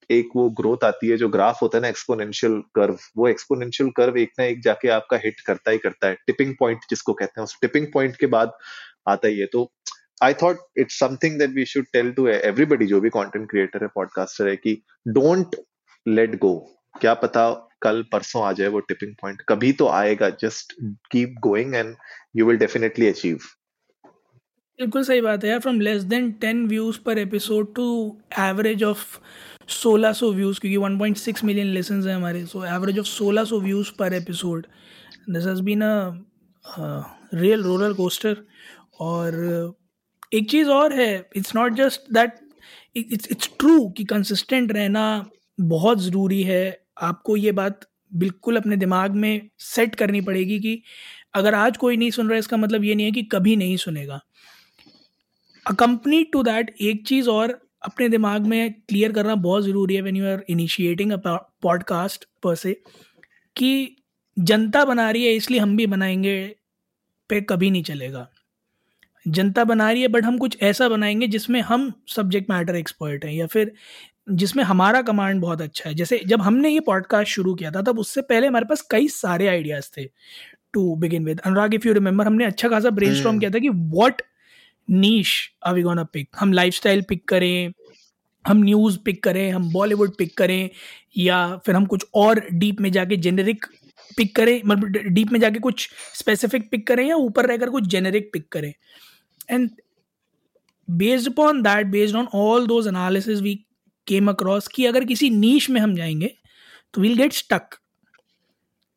एक 0.10 0.30
वो 0.36 0.50
ग्रोथ 0.50 0.84
आती 0.84 1.08
है, 1.08 1.18
जो 1.18 1.30
ग्राफ 1.30 1.62
होता 1.62 1.78
है 1.78 1.82
ना 1.82 1.88
एक्सपोनेंशियल 1.88 2.62
कर्व 2.76 2.98
वो 3.18 3.28
एक्सपोनेंशियल 3.28 3.90
कर्व 3.90 4.18
एक 4.18 4.32
ना 4.40 4.46
एक 4.46 4.62
जाके 4.62 4.90
आपका 4.90 5.18
हिट 5.18 5.40
करता 5.40 5.72
ही 5.72 5.78
करता 5.78 6.08
है। 6.08 6.18
टिपिंग 6.28 6.56
पॉइंट 6.60 6.80
जिसको 6.90 7.14
कहते 7.14 7.40
हैं, 7.42 7.44
उस 7.44 7.58
टिपिंग 7.62 7.88
पॉइंट 7.94 8.16
के 8.16 8.28
बाद 8.28 8.52
आता 9.08 9.28
ही 9.28 9.40
है। 9.40 9.46
तो 9.46 9.72
I 10.22 10.34
thought 10.34 10.58
it's 10.78 11.00
something 11.00 11.40
that 11.40 11.50
we 11.50 11.66
should 11.66 11.86
tell 11.94 12.12
to 12.12 12.28
everybody 12.28 12.86
जो 12.86 13.02
भी 13.02 13.10
कंटेंट 13.10 13.50
क्रिएटर 13.50 13.84
है 13.84 13.88
पॉडकास्टर 13.96 14.48
है, 14.48 14.56
कि 14.56 14.82
डोंट 15.08 15.56
लेट 16.06 16.36
गो 16.40 16.56
क्या 17.02 17.14
पता 17.14 17.50
कल 17.82 18.04
परसों 18.12 18.44
आ 18.44 18.52
जाए 18.52 18.68
वो 18.68 18.80
टिपिंग 18.80 19.14
पॉइंट 19.22 19.42
कभी 19.50 19.72
तो 19.74 19.88
आएगा 19.90 20.30
just 20.42 20.74
keep 21.12 21.36
going 21.42 21.76
and 21.76 21.96
you 22.36 22.46
will 22.46 22.58
definitely 22.58 23.08
achieve 23.08 23.38
बिल्कुल 24.80 25.04
सही 25.04 25.22
बात 25.22 25.44
है 25.44 25.50
यार 25.50 25.60
from 25.60 25.80
less 25.82 26.04
than 26.04 26.32
ten 26.42 26.68
views 26.68 27.00
per 27.06 27.18
episode 27.18 27.74
to 27.76 27.86
average 28.40 28.84
of 28.84 29.18
1600 29.70 30.32
views 30.34 30.60
क्योंकि 30.60 30.78
1.6 30.78 31.44
मिलियन 31.44 31.68
लेसन 31.68 32.02
हैं 32.08 32.16
हमारे 32.16 32.46
so 32.46 32.64
average 32.66 33.00
of 33.00 33.08
1600 33.08 33.62
views 33.64 33.92
per 34.00 34.14
episode 34.14 34.68
this 35.30 35.46
has 35.46 35.62
been 35.62 35.82
a 35.82 36.24
real 37.34 37.64
roller 37.64 37.94
coaster 37.94 38.38
और 39.00 39.36
एक 40.32 40.50
चीज़ 40.50 40.70
और 40.70 40.94
है 40.94 41.30
it's 41.36 41.56
not 41.56 41.74
just 41.74 42.14
that 42.14 42.40
it's 42.96 43.28
it's 43.32 43.50
true 43.60 43.90
कि 43.90 44.04
consistent 44.06 44.72
रहना 44.72 45.04
बहुत 45.60 46.00
ज़रूरी 46.00 46.42
है। 46.44 46.82
आपको 47.02 47.36
ये 47.38 47.52
बात 47.52 47.86
बिल्कुल 48.12 48.58
अपने 48.58 48.76
दिमाग 48.78 49.16
में 49.16 49.50
सेट 49.60 49.96
करनी 49.96 50.22
पड़ेगी 50.22 50.60
कि 50.60 50.82
अगर 51.34 51.54
आज 51.54 51.78
कोई 51.78 51.98
नहीं 51.98 52.12
सुन 52.12 52.28
रहा 52.28 52.34
है, 52.34 52.40
इसका 52.40 52.58
मतलब 52.58 52.84
ये 52.84 52.96
नहीं 52.96 53.06
है 53.06 53.12
कि 53.12 53.24
कभी 53.24 53.56
नहीं 53.56 53.78
सुनेगा। 53.78 54.20
अकम्पनी 55.66 56.24
टू 56.24 56.44
दैट 56.44 56.76
एक 56.82 57.06
चीज़ 57.08 57.30
और 57.30 57.60
अपने 57.84 58.10
दिमाग 58.10 58.46
में 58.48 58.74
क्लियर 58.74 59.12
करना 59.12 59.36
बहुत 59.36 59.64
ज़रूरी 59.64 59.96
है 59.96 60.02
when 60.02 60.16
you 60.16 60.26
are 60.26 60.44
initiating 60.50 61.12
a 61.12 61.18
podcast 61.26 62.26
per 62.44 62.56
se 62.56 62.74
कि 63.56 63.96
जनता 64.38 64.84
बना 64.86 65.10
रही 65.12 65.26
है, 65.26 65.34
इसलिए 65.34 65.60
हम 65.60 65.78
भी 65.78 65.86
बनाएँगे, 65.88 66.56
पे 67.30 67.42
कभी 67.42 67.72
नहीं 67.72 67.84
चलेगा। 67.84 68.28
जनता 69.28 69.64
बना 69.64 69.92
रही 69.92 70.02
है 70.02 70.08
बट 70.08 70.26
हम 70.26 70.38
कुछ 70.38 70.58
ऐसा 70.62 70.90
बनाएँगे 70.90 71.28
जिसमें 71.28 71.62
हम 71.62 71.92
सब्जेक्ट 72.08 72.50
मैटर 72.50 72.76
एक्सपर्ट 72.76 73.26
हैं 73.26 73.34
या 73.34 73.48
फिर 73.48 73.72
जिसमें 74.32 74.64
हमारा 74.64 75.02
कमांड 75.02 75.42
बहुत 75.42 75.62
अच्छा 75.62 75.90
है। 75.90 75.96
जैसे 75.96 76.22
जब 76.28 76.42
हमने 76.42 76.70
ये 76.70 76.80
पॉडकास्ट 76.80 77.32
शुरू 77.32 77.56
किया 77.56 77.72
था 77.72 77.82
तब 77.82 78.00
उससे 78.00 78.22
पहले 78.22 78.48
हमारे 78.48 78.66
पास 78.66 78.82
कई 78.92 79.08
सारे 79.08 79.48
आइडियाज़ 79.48 79.90
थे। 79.98 80.06
To 80.74 80.96
begin 80.96 81.26
with 81.26 81.40
Anurag 81.40 81.74
if 81.74 81.88
you 81.88 81.94
remember 81.94 82.28
हमने 82.28 82.46
अच्छा 82.46 82.70
खासा 82.70 82.90
ब्रेन 82.90 83.16
हम्म। 83.16 83.40
किया 83.40 83.52
था 83.52 83.60
कि 83.60 83.70
what 83.70 84.22
niche 84.90 85.52
are 85.66 85.74
we 85.74 85.82
gonna 85.82 86.04
pick 86.04 86.30
हम 86.40 86.54
लाइफस्टाइल 86.54 87.02
पिक 87.02 87.28
करें 87.28 87.74
हम 88.48 88.64
न्यूज़ 88.64 88.98
पिक 89.06 89.24
करें 89.24 89.52
हम 89.52 89.72
बॉलीवुड 89.74 90.16
पिक 90.18 90.38
करें 90.38 90.70
या 91.18 91.58
फिर 91.66 91.76
हम 91.76 91.86
कुछ 91.86 92.06
और 92.16 92.44
डीप 92.54 92.82
में 92.82 92.92
जाके 92.92 93.16
जेनेरिक 93.18 93.66
पिक 94.18 94.36
करें 94.36 94.62
मतलब 94.66 94.98
डीप 95.08 95.32
में 95.32 95.40
जाके 95.40 95.60
कुछ 95.60 95.90
स्पेसिफिक 96.16 96.72
पिक 96.72 96.88
करें 96.88 97.06
या 97.08 97.16
ऊपर 97.16 97.46
रहकर 97.46 97.70
कुछ 97.70 97.88
जेनेरिक 97.88 98.30
पिक 98.34 98.48
करें। 98.52 98.74
And 99.52 99.70
based 100.90 101.30
upon 101.30 101.62
that 101.62 101.88
based 101.88 102.16
on 102.16 102.28
all 102.34 102.68
those 102.68 102.88
analysis 102.88 103.42
we 103.42 103.56
came 104.08 104.30
across 104.30 104.68
कि 104.68 104.86
अगर 104.86 105.06
किसी 105.06 105.30
नीच 105.30 105.70
में 105.70 105.82
हम 105.82 105.96
जाएँगे 105.96 106.36
तो 106.94 107.02
वील 107.02 107.18
गेट 107.18 107.34
स्टक 107.34 107.62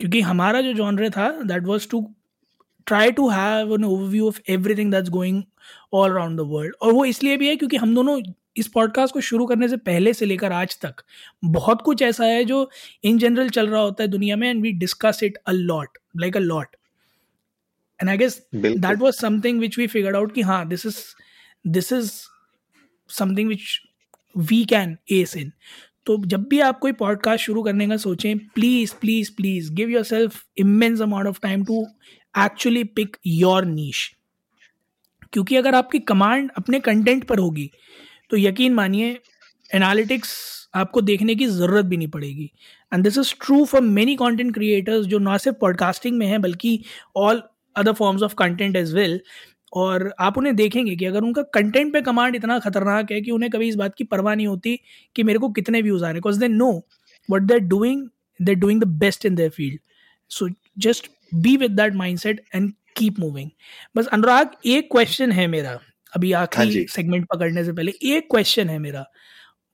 क्योंकि 0.00 0.20
हमारा 0.20 0.60
जो 0.60 0.72
जॉनर 0.72 1.10
था 1.10 1.30
that 1.30 1.62
was 1.62 1.88
to 1.88 2.14
try 2.86 3.10
to 3.10 3.28
have 3.28 3.74
an 3.74 3.84
overview 3.84 4.26
of 4.26 4.40
everything 4.48 4.90
that's 4.92 5.10
going 5.10 5.42
all 5.92 6.10
around 6.10 6.38
the 6.38 6.42
world 6.42 6.74
और 6.82 6.92
वो 6.92 7.04
इसलिए 7.04 7.36
भी 7.36 7.48
है 7.48 7.56
क्योंकि 7.56 7.76
हम 7.76 7.94
दोनों 7.94 8.22
इस 8.56 8.66
पॉडकास्ट 8.66 9.14
को 9.14 9.20
शुरू 9.20 9.46
करने 9.46 9.68
से 9.68 9.76
पहले 9.76 10.12
से 10.12 10.26
लेकर 10.26 10.52
आज 10.52 10.78
तक, 10.80 10.94
बहुत 11.44 11.82
कुछ 11.82 12.02
ऐसा 12.02 12.24
है 12.24 12.44
जो 12.44 12.70
इन 13.04 13.18
जनरल 13.18 13.48
चल 13.48 13.68
रहा 13.68 13.80
होता 13.80 14.04
है 14.04 14.08
दुनिया 14.08 14.36
में 14.36 14.50
and 14.50 14.62
we 14.62 14.72
discuss 14.72 15.20
it 15.22 15.38
a 15.46 15.52
lot 15.52 15.98
like 16.16 16.36
a 16.36 16.40
lot 16.40 16.76
and 18.02 18.10
I 18.10 18.16
guess 18.16 18.46
that 18.54 18.98
was 18.98 19.12
something 19.12 19.60
which 19.60 19.78
we 19.78 19.86
figured 19.86 20.16
out 20.16 20.34
कि 20.34 20.40
हाँ 20.40 20.68
this 20.68 20.86
is 20.86 20.96
this 21.66 21.92
is 21.92 22.12
something 23.08 23.48
which 23.48 23.80
we 24.36 24.64
can 24.64 24.98
ace 25.10 25.36
in 25.36 25.52
तो 26.06 26.24
जब 26.26 26.42
भी 26.48 26.60
आप 26.60 26.78
कोई 26.78 26.92
पॉडकास्ट 26.92 27.44
शुरू 27.44 27.62
करने 27.62 27.88
का 27.88 27.96
सोचें 27.96 28.38
please 28.38 28.94
please 29.00 29.32
please 29.36 29.72
give 29.72 29.88
yourself 30.04 30.44
immense 30.58 31.00
amount 31.00 31.26
of 31.26 31.40
time 31.42 31.64
to 31.64 31.86
actually 32.38 32.84
pick 32.84 33.16
your 33.26 33.64
niche 33.64 34.16
क्योंकि 35.32 35.56
अगर 35.56 35.74
आपकी 35.74 35.98
कमांड 35.98 36.50
अपने 36.56 36.80
कंटेंट 36.80 37.24
पर 37.24 37.38
होगी 37.38 37.70
तो 38.30 38.36
यकीन 38.36 38.74
मानिए 38.74 39.20
एनालिटिक्स 39.74 40.52
आपको 40.74 41.00
देखने 41.00 41.34
की 41.34 41.46
ज़रूरत 41.46 41.84
भी 41.84 41.96
नहीं 41.96 42.08
पड़ेगी। 42.08 42.52
And 42.94 43.04
this 43.04 43.18
is 43.18 43.34
true 43.40 43.64
for 43.64 43.80
many 43.80 44.16
content 44.16 44.54
creators 44.54 45.06
जो 45.06 45.18
ना 45.18 45.36
सिर्फ़ 45.36 45.58
पॉडकास्टिंग 45.58 46.18
में 46.18 46.26
हैं 46.26 46.40
बल्कि 46.42 46.84
all 47.16 47.42
other 47.76 47.92
forms 47.92 48.22
of 48.22 48.34
content 48.34 48.76
as 48.76 48.94
well 48.94 49.20
और 49.72 50.14
आप 50.18 50.38
उन्हें 50.38 50.56
देखेंगे 50.56 50.96
कि 50.96 51.04
अगर 51.04 51.20
उनका 51.20 51.42
कंटेंट 51.42 51.92
पे 51.92 52.00
कमांड 52.00 52.36
इतना 52.36 52.58
खतरनाक 52.58 53.12
है 53.12 53.20
कि 53.20 53.30
उन्हें 53.30 53.50
कभी 53.50 53.68
इस 53.68 53.74
बात 53.74 53.94
की 53.94 54.04
परवाह 54.04 54.34
नहीं 54.34 54.46
होती 54.46 54.80
कि 55.16 55.22
मेरे 55.22 55.38
को 55.38 55.48
कितने 55.48 55.82
व्यूज़ 55.82 56.04
आ 56.04 56.06
रहे 56.06 56.14
because 56.14 56.40
they 56.40 56.48
know 56.48 56.86
what 57.30 57.42
they 57.42 57.60
doing 57.60 58.08
they 58.42 58.54
doing 58.54 58.80
the 58.80 58.84
best 58.84 59.26
in 59.26 59.34
their 59.34 59.50
field 59.50 59.78
so 60.28 60.48
just 60.78 61.10
be 61.34 61.56
with 61.56 61.70
that 61.70 61.94
mind 61.94 62.18
set 62.18 62.44
and 62.54 62.72
keep 62.96 63.18
moving 63.18 63.50
बस 63.96 64.06
अनुराग 64.06 64.50
एक 64.66 64.88
क्वेश्चन 64.92 65.32
है 65.32 65.46
मेरा। 65.46 65.78
अभी 66.16 66.32
आखिरी 66.32 66.78
हाँ 66.78 66.86
सेगमेंट 66.86 67.26
पकड़ने 67.26 67.64
से 67.64 67.72
पहले 67.72 67.92
एक 68.02 68.28
क्वेश्चन 68.30 68.68
है 68.70 68.78
मेरा। 68.78 69.04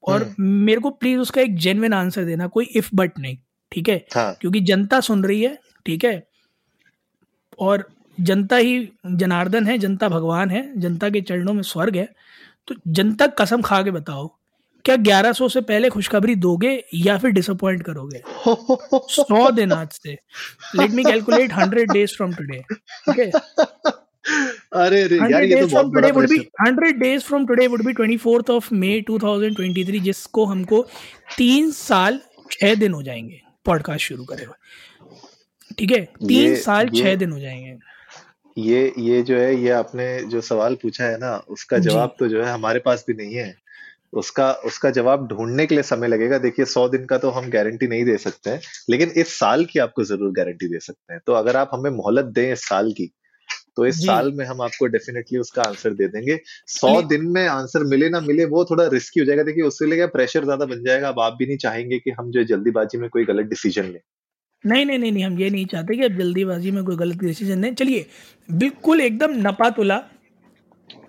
और 0.09 0.23
हम्म। 0.23 0.45
मेरे 0.45 0.81
को 0.81 0.91
प्लीज़ 0.91 1.19
उसका 1.19 1.41
एक 1.41 1.57
जेनविन 1.57 1.93
आंसर 1.93 2.25
देना 2.25 2.47
कोई 2.47 2.65
इफ़ 2.65 2.91
बट 2.95 3.19
नहीं 3.19 3.39
ठीक 3.73 3.89
है? 3.89 4.07
हाँ. 4.15 4.37
क्योंकि 4.41 4.61
जनता 4.61 5.01
सुन 5.01 5.25
रही 5.25 5.43
है 5.43 5.59
ठीक 5.87 6.05
है? 6.05 6.29
और 7.59 7.89
जनता 8.21 8.57
ही 8.57 8.89
जनार्दन 9.07 9.67
है 9.67 9.79
जनता 9.79 10.09
भगवान 10.09 10.51
है 10.51 10.81
जनता 10.81 11.11
के 11.11 11.21
चरणों 11.21 11.53
में 11.55 11.63
स्वर्ग 11.63 11.97
है। 11.97 12.09
तो 12.69 12.75
जनता 12.89 13.27
कसम 13.27 13.63
खा 13.63 13.83
के 13.83 13.91
बताओ 13.91 14.27
क्या 14.85 14.97
1100 14.97 15.49
से 15.49 15.61
पहले 15.61 15.89
खुशखबरी 15.89 16.35
दोगे 16.35 16.85
या 16.95 17.17
फिर 17.19 17.31
डिसअपॉइंट 17.31 17.83
करोगे? 17.83 18.23
सौ 19.13 19.51
दिन 19.51 19.73
आज 19.73 19.89
से। 19.93 20.13
Let 20.77 20.91
me 20.91 21.05
calculate 21.05 21.53
hundred 21.53 21.93
days 21.93 22.17
from 22.17 22.33
today 22.33 22.63
अरे 24.75 25.03
अरे 25.03 25.17
यार 25.17 25.43
ये 25.43 25.61
तो 25.61 25.67
बहुत 25.67 25.87
बड़ा 25.87 26.09
would 26.09 26.29
be 26.29 26.39
100 26.39 26.99
days 26.99 27.23
from 27.23 27.47
today 27.47 27.67
would 27.67 27.85
be 27.85 27.93
24th 27.93 28.51
of 28.51 28.75
May 28.75 29.05
2023 29.11 30.01
जिसको 30.01 30.45
हमको 30.45 30.87
तीन 31.39 31.71
साल 31.71 32.21
छह 32.51 32.75
दिन 32.75 32.93
हो 32.93 33.03
जाएँगे 33.03 33.41
पॉडकास्ट 33.65 34.01
शुरू 34.01 34.25
करे 34.25 34.45
हुए। 34.45 34.55
ठीक 35.79 35.91
है? 35.91 36.01
तीन 36.19 36.55
साल 36.57 36.89
छह 36.91 37.15
दिन 37.17 37.33
हो 37.33 37.39
जाएँगे। 37.41 37.77
ये 38.57 38.93
ये 39.01 39.23
जो 39.23 39.37
है 39.37 39.55
ये 39.57 39.71
आपने 39.73 40.07
जो 40.25 40.41
सवाल 40.43 40.75
पूछा 40.75 41.05
है 41.05 41.19
ना 41.19 41.37
उसका 41.49 41.79
जवाब 41.81 42.15
तो 42.19 42.29
जो 42.29 42.43
है 42.43 42.53
हमारे 42.53 42.79
पास 42.81 43.05
भी 43.09 43.15
नहीं 43.15 43.35
है। 43.35 43.55
उसका 44.15 44.51
उसका 44.67 44.91
जवाब 44.91 45.27
ढूँढने 45.29 45.67
के 45.67 45.75
लिए 45.75 45.83
समय 45.85 46.09
लगेगा। 46.09 46.39
देखिए 46.39 46.65
सौ 46.65 46.89
दिन 46.89 47.05
का 47.05 47.19
तो 47.19 47.31
हम 47.31 47.49
गारंटी 47.51 47.87
नहीं 47.89 48.05
दे 48.05 48.17
सकते 48.19 48.51
हैं 48.51 48.61
लेकिन 48.91 49.11
इस 49.17 49.39
साल 49.39 49.65
की 49.65 49.79
आपको 49.79 50.05
ज़रूर 50.05 50.33
गारंटी 50.33 50.69
दे 50.69 50.79
सकते 50.81 51.13
हैं। 51.13 51.21
तो 51.27 51.33
अगर 51.35 51.57
आप 51.57 51.71
हमें 51.73 51.91
मोहलत 51.93 52.25
दें 52.35 52.53
इस 52.53 52.65
साल 52.69 52.93
की 52.93 53.11
तो 53.77 53.87
इस 53.87 53.99
साल 53.99 54.33
में 54.33 54.45
हम 54.45 54.61
आपको 54.63 54.87
डेफिनेटली 54.89 55.39
उसका 55.39 55.63
आंसर 55.63 55.91
दे 55.95 56.07
देंगे। 56.09 56.39
सौ 56.69 57.01
दिन 57.05 57.27
में 57.33 57.47
आंसर 57.49 57.85
मिले 57.87 58.09
ना 58.09 58.21
मिले 58.21 58.45
वो 58.47 58.65
थोड़ा 58.65 58.87
रिस्की 58.89 59.21
हो 59.21 59.27
जाएगा। 59.27 59.43
देखिए 59.43 59.65
उससे 59.65 59.87
लिए 59.87 60.07
प्रेशर 60.09 60.45
ज़्यादा 60.45 60.67
बन 60.67 60.83
जाएगा। 60.85 61.09
अब 61.09 61.21
आप 61.21 61.37
भी 61.39 61.47
नहीं 61.47 61.57
चाहेंगे 61.59 61.99
कि 61.99 62.11
हम 62.11 62.31
जो 62.31 62.45
जल्दीबाजी 62.47 62.99
में 62.99 63.09
कोई 63.11 63.25
गलत 63.25 63.47
डिसीज़न 63.47 63.85
लें। 63.85 64.01
नहीं 64.65 64.85
नहीं 64.87 64.99
नहीं 64.99 65.13
नहीं 65.13 65.25
हम 65.25 65.39
ये 65.39 65.51
नहीं 65.51 65.67
चाहते 65.67 65.97
कि 65.97 66.05
अब 66.05 66.19
जल्दीबाजी 66.19 66.71
में 66.71 66.85
कोई 66.85 66.97
गलत 66.97 67.17
डिसीज़न 67.17 67.63
लें 67.63 67.75
चलिए 67.75 68.07
बिल्कुल 68.49 69.01
एकदम 69.01 69.35
नपा 69.49 69.71
तुला 69.71 69.99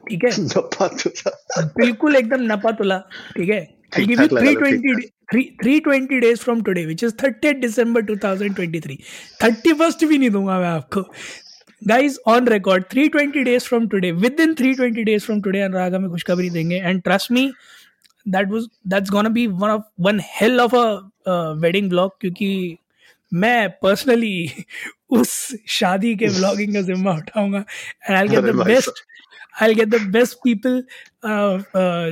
ठीक 0.10 0.24
है? 0.24 0.32
नपा 0.40 0.88
तुला 0.88 1.66
बिल्कुल 1.78 2.16
एकदम 2.16 2.52
नपा 2.52 2.72
तुला 2.72 2.98
ठीक 3.36 3.50
है 3.50 3.68
give 3.98 4.10
you 4.10 4.28
320 4.28 5.06
320 5.32 6.20
days 6.22 6.42
from 6.42 6.64
today 6.64 6.86
which 6.86 7.04
is 7.04 7.14
30th 7.14 7.62
December 7.62 8.02
2023 8.02 8.98
31st 9.42 10.04
भी 10.08 10.18
नहीं 10.18 10.30
दूँगा 10.30 10.60
मैं 10.60 10.68
आपको। 10.68 11.02
Guys 11.82 12.18
on 12.28 12.48
record 12.48 12.84
320 12.94 13.44
days 13.44 13.64
from 13.64 13.88
today 13.88 14.12
within 14.40 14.54
320 14.54 15.04
days 15.06 15.26
from 15.26 15.42
today 15.42 15.62
Anurag 15.62 15.96
हमें 15.96 16.10
खुशखबरी 16.10 16.50
देंगे। 16.50 16.76
And 16.76 17.02
trust 17.02 17.32
me 17.32 17.52
that 18.26 18.48
was 18.52 18.68
that's 18.88 19.12
gonna 19.12 19.30
be 19.30 19.48
one 19.48 19.70
of 19.70 19.84
one 20.00 20.20
hell 20.26 20.60
of 20.62 20.76
a 20.76 20.86
wedding 21.62 21.90
blog 21.90 22.12
क्योंकि 22.22 22.78
मैं 23.32 23.70
पर्सनली 23.70 24.66
उस 25.10 25.30
शादी 25.70 26.16
के 26.16 26.28
व्लॉगिंग 26.28 26.74
का 26.74 26.82
जिम्मा 26.82 27.12
उठाऊँगा 27.12 27.64
and 28.10 28.18
I 28.18 28.28
get 28.28 28.40
the 28.40 28.56
best 28.66 29.04
I 29.62 29.74
get 29.74 29.88
the 29.88 30.02
best 30.12 30.38
people 30.44 30.84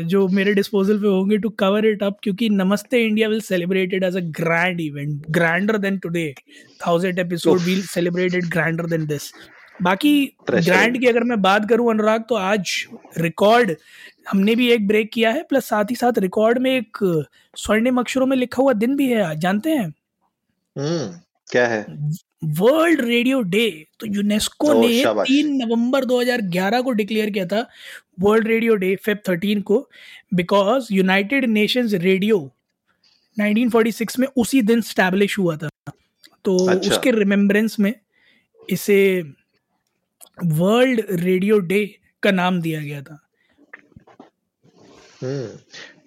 जो 0.10 0.28
मेरे 0.28 0.54
डिस्पोजल 0.54 1.00
पे 1.02 1.08
होंगे 1.08 1.38
टू 1.38 1.50
कवर 1.50 1.86
इट 1.86 2.04
अप 2.04 2.18
क्योंकि 2.24 2.50
Namaste 2.50 3.06
India 3.06 3.30
will 3.30 3.42
celebrated 3.42 4.04
as 4.04 4.18
a 4.18 4.22
grand 4.40 4.82
event 4.82 5.26
grander 5.30 5.78
than 5.78 5.98
today 5.98 6.34
thousand 6.88 7.20
episode 7.20 7.60
will 7.60 7.82
celebrated 7.82 8.46
grander 8.46 8.86
than 8.86 9.06
this 9.06 9.32
बाकी 9.82 10.34
grand 10.50 11.00
की 11.00 11.06
अगर 11.06 11.24
मैं 11.24 11.42
बात 11.42 11.70
करूँ 11.70 11.90
अनुराग 11.92 12.24
तो 12.30 12.36
आज 12.36 12.88
रिकॉर्ड 13.18 13.76
हमने 14.32 14.56
भी 14.56 14.70
एक 14.72 14.88
ब्रेक 14.88 15.10
किया 15.14 15.32
है 15.32 15.44
प्लस 15.44 15.66
साथ 15.66 15.86
ही 15.90 15.96
साथ 15.96 16.20
रिकॉर्ड 16.20 16.58
में 16.58 16.72
एक 16.78 16.98
स्वर्णिम 17.56 18.00
अक्षरों 18.00 18.26
में 18.26 18.38
लिखा 18.38 18.62
हुआ 18.64 18.74
दिन 18.74 18.96
भी 18.96 19.10
है 19.10 19.22
आज 19.22 19.38
जानते 19.38 19.70
हैं? 19.70 19.94
हम्म 20.78 21.20
क्या 21.52 21.68
है? 21.68 21.86
वर्ल्ड 22.44 23.02
रेडियो 23.02 23.42
डे 23.42 23.88
तो 24.00 24.08
यूनेस्को 24.08 24.74
ने 24.74 25.04
तीन 25.08 25.56
नवंबर 25.56 26.06
2011 26.06 26.82
को 26.82 26.92
डिक्लेयर 26.92 27.30
किया 27.30 27.46
था 27.46 27.70
world 28.20 28.48
radio 28.48 28.76
day 28.76 28.96
Feb 28.96 29.18
thirteen 29.30 29.62
को 29.62 29.90
बिकॉज़ 30.34 30.88
यूनाइटेड 30.92 31.46
नेशंस 31.46 31.94
रेडियो 31.94 32.54
1946 33.40 34.20
में 34.20 34.28
उसी 34.38 34.62
दिन 34.62 34.82
स्टैब्लिश 34.82 35.40
हुआ 35.40 35.58
था। 35.58 35.70
तो 36.46 36.68
अच्छा। 36.68 36.92
उसके 36.92 37.12
रिमेम्बरेंस 37.12 37.80
में 37.80 37.94
इसे 38.70 39.24
वर्ल्ड 40.46 41.02
रेडियो 41.12 41.60
डे 41.60 42.00
का 42.24 42.32
नाम 42.32 42.62
दिया 42.62 42.82
गया 42.82 43.02
था। 43.02 43.20
हम्म 45.24 45.60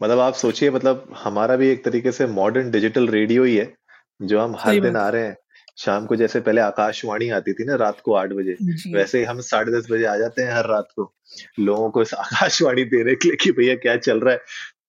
मतलब 0.03 0.19
आप 0.19 0.35
सोचिए 0.35 0.71
मतलब 0.71 1.15
हमारा 1.17 1.57
भी 1.57 1.69
एक 1.69 1.85
तरीके 1.85 2.12
से 2.12 2.27
मॉडर्न 2.27 2.71
डिजिटल 2.71 3.09
रेडियो 3.09 3.45
ही 3.45 3.57
है। 3.57 3.79
जो 4.23 4.41
हम 4.41 4.57
हर 4.59 4.81
दिन 4.81 4.97
आ 4.97 5.09
रहे 5.09 5.23
हैं 5.23 5.37
शाम 5.79 6.07
को 6.07 6.17
जैसे 6.17 6.41
पहले 6.41 6.61
आकाशवाणी 6.61 7.29
आती 7.29 7.53
थी 7.53 7.65
ना 7.65 7.75
रात 7.75 8.00
को 8.00 8.15
आठ 8.15 8.29
बजे 8.29 8.57
वैसे 8.95 9.19
ही 9.19 9.25
हम 9.25 9.41
साढ़े 9.41 9.73
दस 9.73 9.87
बजे 9.91 10.05
आ 10.05 10.17
जाते 10.17 10.43
हैं 10.43 10.53
हर 10.53 10.67
रात 10.67 10.89
को 10.97 11.15
लोगों 11.61 11.91
को 11.91 12.00
आकाशवाणी 12.19 12.85
देने 12.85 13.15
के 13.15 13.29
लिए 13.29 13.37
कि 13.37 13.53
भैया 13.53 13.75
क्या 13.75 13.97
चल 13.97 14.21
रहा 14.21 14.33
है। 14.33 14.39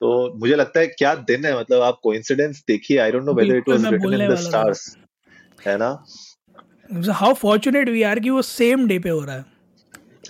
तो 0.02 0.40
मुझे 0.40 0.56
लगता 0.56 0.80
है 0.80 0.88
क्या 0.88 1.16
दिन 1.16 1.46
है 1.46 1.60
मतलब 1.60 1.82
आप 1.82 2.00
कोइंसिडेंस 2.04 2.64
देखिए 2.68 2.98
I 2.98 3.12
don't 3.12 3.24
know 3.24 3.34
whether 3.34 3.56
it 3.56 3.70
was 3.70 3.86
written 3.86 4.22
in 4.22 4.30
the 4.30 4.36
stars 4.36 4.98
है 5.68 5.78
ना? 5.78 6.06
हाउ 7.14 7.34
फॉर्चुनेट 7.34 7.90
वी 7.90 8.04
आर 8.04 8.20
कि 8.20 8.30
वो 8.30 8.42
सेम 8.42 8.88
डे 8.88 9.00
पे 9.00 9.10
हो 9.10 9.26
रहा 9.26 9.36
है। 9.36 9.46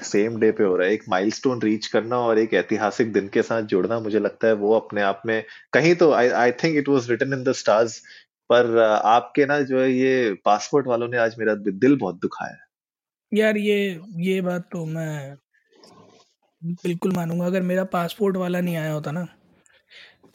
सेम 0.03 0.39
डे 0.39 0.51
पे 0.51 0.63
हो 0.63 0.75
रहा 0.75 0.87
है। 0.87 0.93
एक 0.93 1.03
माइलस्टोन 1.09 1.61
रीच 1.61 1.87
करना 1.87 2.17
और 2.17 2.39
एक 2.39 2.53
ऐतिहासिक 2.53 3.13
दिन 3.13 3.27
के 3.27 3.41
साथ 3.41 3.61
जुड़ना 3.61 3.99
मुझे 3.99 4.19
लगता 4.19 4.47
है 4.47 4.53
वो 4.53 4.75
अपने 4.75 5.01
आप 5.01 5.21
में 5.25 5.43
कहीं 5.73 5.95
तो 5.95 6.11
I 6.11 6.29
I 6.29 6.51
think 6.51 6.77
it 6.77 6.89
was 6.89 7.09
written 7.11 7.33
in 7.33 7.43
the 7.43 7.51
stars 7.51 8.01
पर 8.51 8.77
आपके 9.05 9.45
ना 9.45 9.59
जो 9.63 9.79
है 9.79 9.91
ये 9.91 10.33
पासपोर्ट 10.45 10.87
वालों 10.87 11.07
ने 11.07 11.17
आज 11.17 11.35
मेरा 11.39 11.55
दिल 11.55 11.97
बहुत 11.97 12.19
दुखाया 12.21 12.57
यार 13.31 13.57
ये 13.57 13.77
ये 14.19 14.39
बात 14.41 14.67
तो 14.71 14.85
मैं 14.85 15.35
बिल्कुल 16.61 17.11
मानूँगा। 17.11 17.45
अगर 17.45 17.61
मेरा 17.63 17.83
पासपोर्ट 17.91 18.37
वाला 18.37 18.59
नहीं 18.61 18.75
आया 18.77 18.91
होता 18.93 19.11
ना 19.11 19.25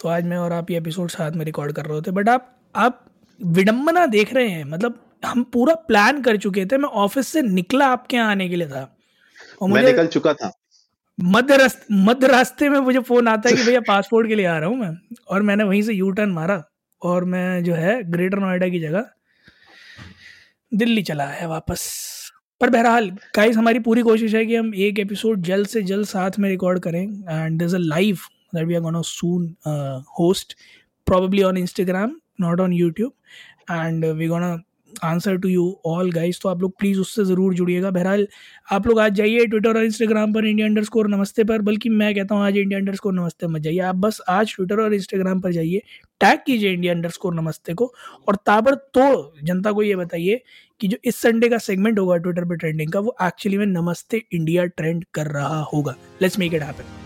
तो 0.00 0.08
आज 0.08 0.24
मैं 0.24 0.36
और 0.38 0.52
आप 0.52 0.70
ये 0.70 0.76
एपिसोड 0.76 1.10
साथ 1.10 1.32
में 1.32 1.44
रिकॉर्ड 1.44 1.72
कर 1.72 1.84
रहे 1.84 1.94
होते। 1.94 2.10
बट 2.10 2.28
आप 2.28 2.52
आप 2.74 3.04
विडम्बना 3.40 4.06
देख 4.06 4.32
रहे 4.34 4.48
हैं। 4.48 4.64
मतलब 4.64 4.98
हम 5.24 5.42
पूरा 5.52 5.74
प्लान 5.88 6.20
कर 6.22 6.36
चुके 6.36 6.64
थे। 6.66 6.78
मैं 6.78 6.88
ऑफ़िस 7.00 7.28
से 7.28 7.42
निकला 7.42 7.86
आपके 7.88 8.16
यहाँ 8.16 8.30
आने 8.30 8.48
के 8.48 8.56
लिए 8.56 8.68
था। 8.68 8.82
और 9.62 9.68
मैं 9.70 9.82
निकल 9.82 10.06
चुका 10.06 10.34
था। 10.34 10.50
मध्य 11.18 11.56
रास्ते 11.56 11.94
मध्य 12.04 12.28
रास्ते 12.28 12.68
में 12.68 12.78
मुझे 12.80 13.00
फ़ोन 13.00 13.28
आता 13.28 13.48
है 13.48 13.56
कि 13.56 13.62
भैया 13.62 13.80
पासपोर्ट 13.88 14.28
के 14.28 14.34
लिए 14.34 14.46
आ 14.46 14.58
रहा 14.58 14.68
हूँ 14.68 14.78
मैं। 14.78 14.96
और 15.28 15.42
मैंने 15.42 15.64
वहीं 15.64 15.82
से 15.82 15.92
यू 15.94 16.10
टर्न 16.10 16.30
मारा। 16.32 16.62
और 17.02 17.24
मैं 17.24 17.64
जो 17.64 17.74
है 17.74 18.02
ग्रेटर 18.10 18.38
नोएडा 18.38 18.68
की 18.68 18.80
जगह 18.80 19.04
दिल्ली 20.74 21.02
चला 21.02 21.24
आया 21.24 21.48
वापस। 21.48 21.82
पर 22.60 22.70
बहरहाल 22.70 23.10
गाइस 23.36 23.56
हमारी 23.56 23.78
पूरी 23.78 24.02
कोशिश 24.02 24.34
है 24.34 24.46
कि 24.46 24.56
हम 24.56 24.74
एक 24.74 24.98
एपिसोड 24.98 25.42
जल्द 25.42 25.66
से 25.66 25.82
जल्द 25.82 26.06
साथ 26.06 26.38
में 26.38 26.48
रिकॉर्ड 26.50 26.80
करें 26.80 27.02
and 27.30 27.58
this 27.58 27.74
a 27.74 27.78
live 27.78 28.18
that 28.54 28.66
we 28.66 28.74
are 28.74 28.80
gonna 28.80 29.00
soon 29.02 29.54
host 30.18 30.56
probably 31.06 31.42
on 31.42 31.56
Instagram 31.56 32.16
not 32.40 32.60
on 32.60 32.72
YouTube 32.72 33.12
and 33.70 34.04
we 34.04 34.28
gonna 34.28 34.58
answer 35.04 35.36
to 35.36 35.48
you 35.48 35.64
all 35.86 36.10
guys 36.12 36.38
तो 36.42 36.48
आप 36.48 36.62
लोग 36.62 36.72
प्लीज़ 36.78 37.00
उससे 37.00 37.24
ज़रूर 37.24 37.54
जुड़िएगा। 37.54 37.90
बहरहाल, 37.90 38.26
आप 38.72 38.86
लोग 38.86 39.00
आज 39.00 39.12
जाइए 39.14 39.46
ट्विटर 39.46 39.76
और 39.76 39.84
इंस्टाग्राम 39.84 40.32
पर 40.32 40.46
इंडिया 40.46 40.66
अंडर 40.66 40.84
स्कोर 40.84 41.08
नमस्ते 41.08 41.44
पर, 41.44 41.62
बल्कि 41.62 41.88
मैं 41.90 42.14
कहता 42.14 42.34
हूँ 42.34 42.44
आज 42.44 42.56
इंडिया 42.56 42.78
अंडर 42.78 42.94
स्कोर 42.94 43.12
नमस्ते 43.14 43.46
मत 43.46 43.60
जाइए। 43.60 43.78
आप 43.80 43.96
बस 43.96 44.20
आज 44.28 44.54
ट्विटर 44.56 44.80
और 44.80 44.94
इंस्टाग्राम 44.94 45.40
पर 45.40 45.52
जाइए 45.52 45.82
टैग 46.20 46.38
कीजिए 46.46 46.72
इंडिया 46.72 46.92
अंडर 46.92 47.10
स्कोर 47.10 47.34
नमस्ते 47.34 47.74
को, 47.74 47.92
और 48.28 48.36
ताबड़तोड़ 48.36 49.44
जनता 49.44 49.72
को 49.72 49.82
ये 49.82 49.96
बताइए 49.96 50.40
कि 50.80 50.88
जो 50.88 50.96
इस 51.04 51.16
संडे 51.16 51.48
का 51.48 51.58
सेगमेंट 51.60 51.98
होगा 51.98 52.16
ट्विटर 52.16 52.44
पर 52.44 52.56
ट्रेंडिंग 52.56 52.92
का, 52.92 53.00
वो 53.00 53.16
एक्चुअली 53.22 53.58
में 53.58 53.66
नमस्ते 53.66 54.22
इंडिया 54.32 54.64
ट्रेंड 54.66 55.04
कर 55.14 55.26
रहा 55.28 55.60
होगा। 55.64 55.94
Let's 56.22 56.38
make 56.38 56.54
it 56.54 56.62
happen 56.62 57.05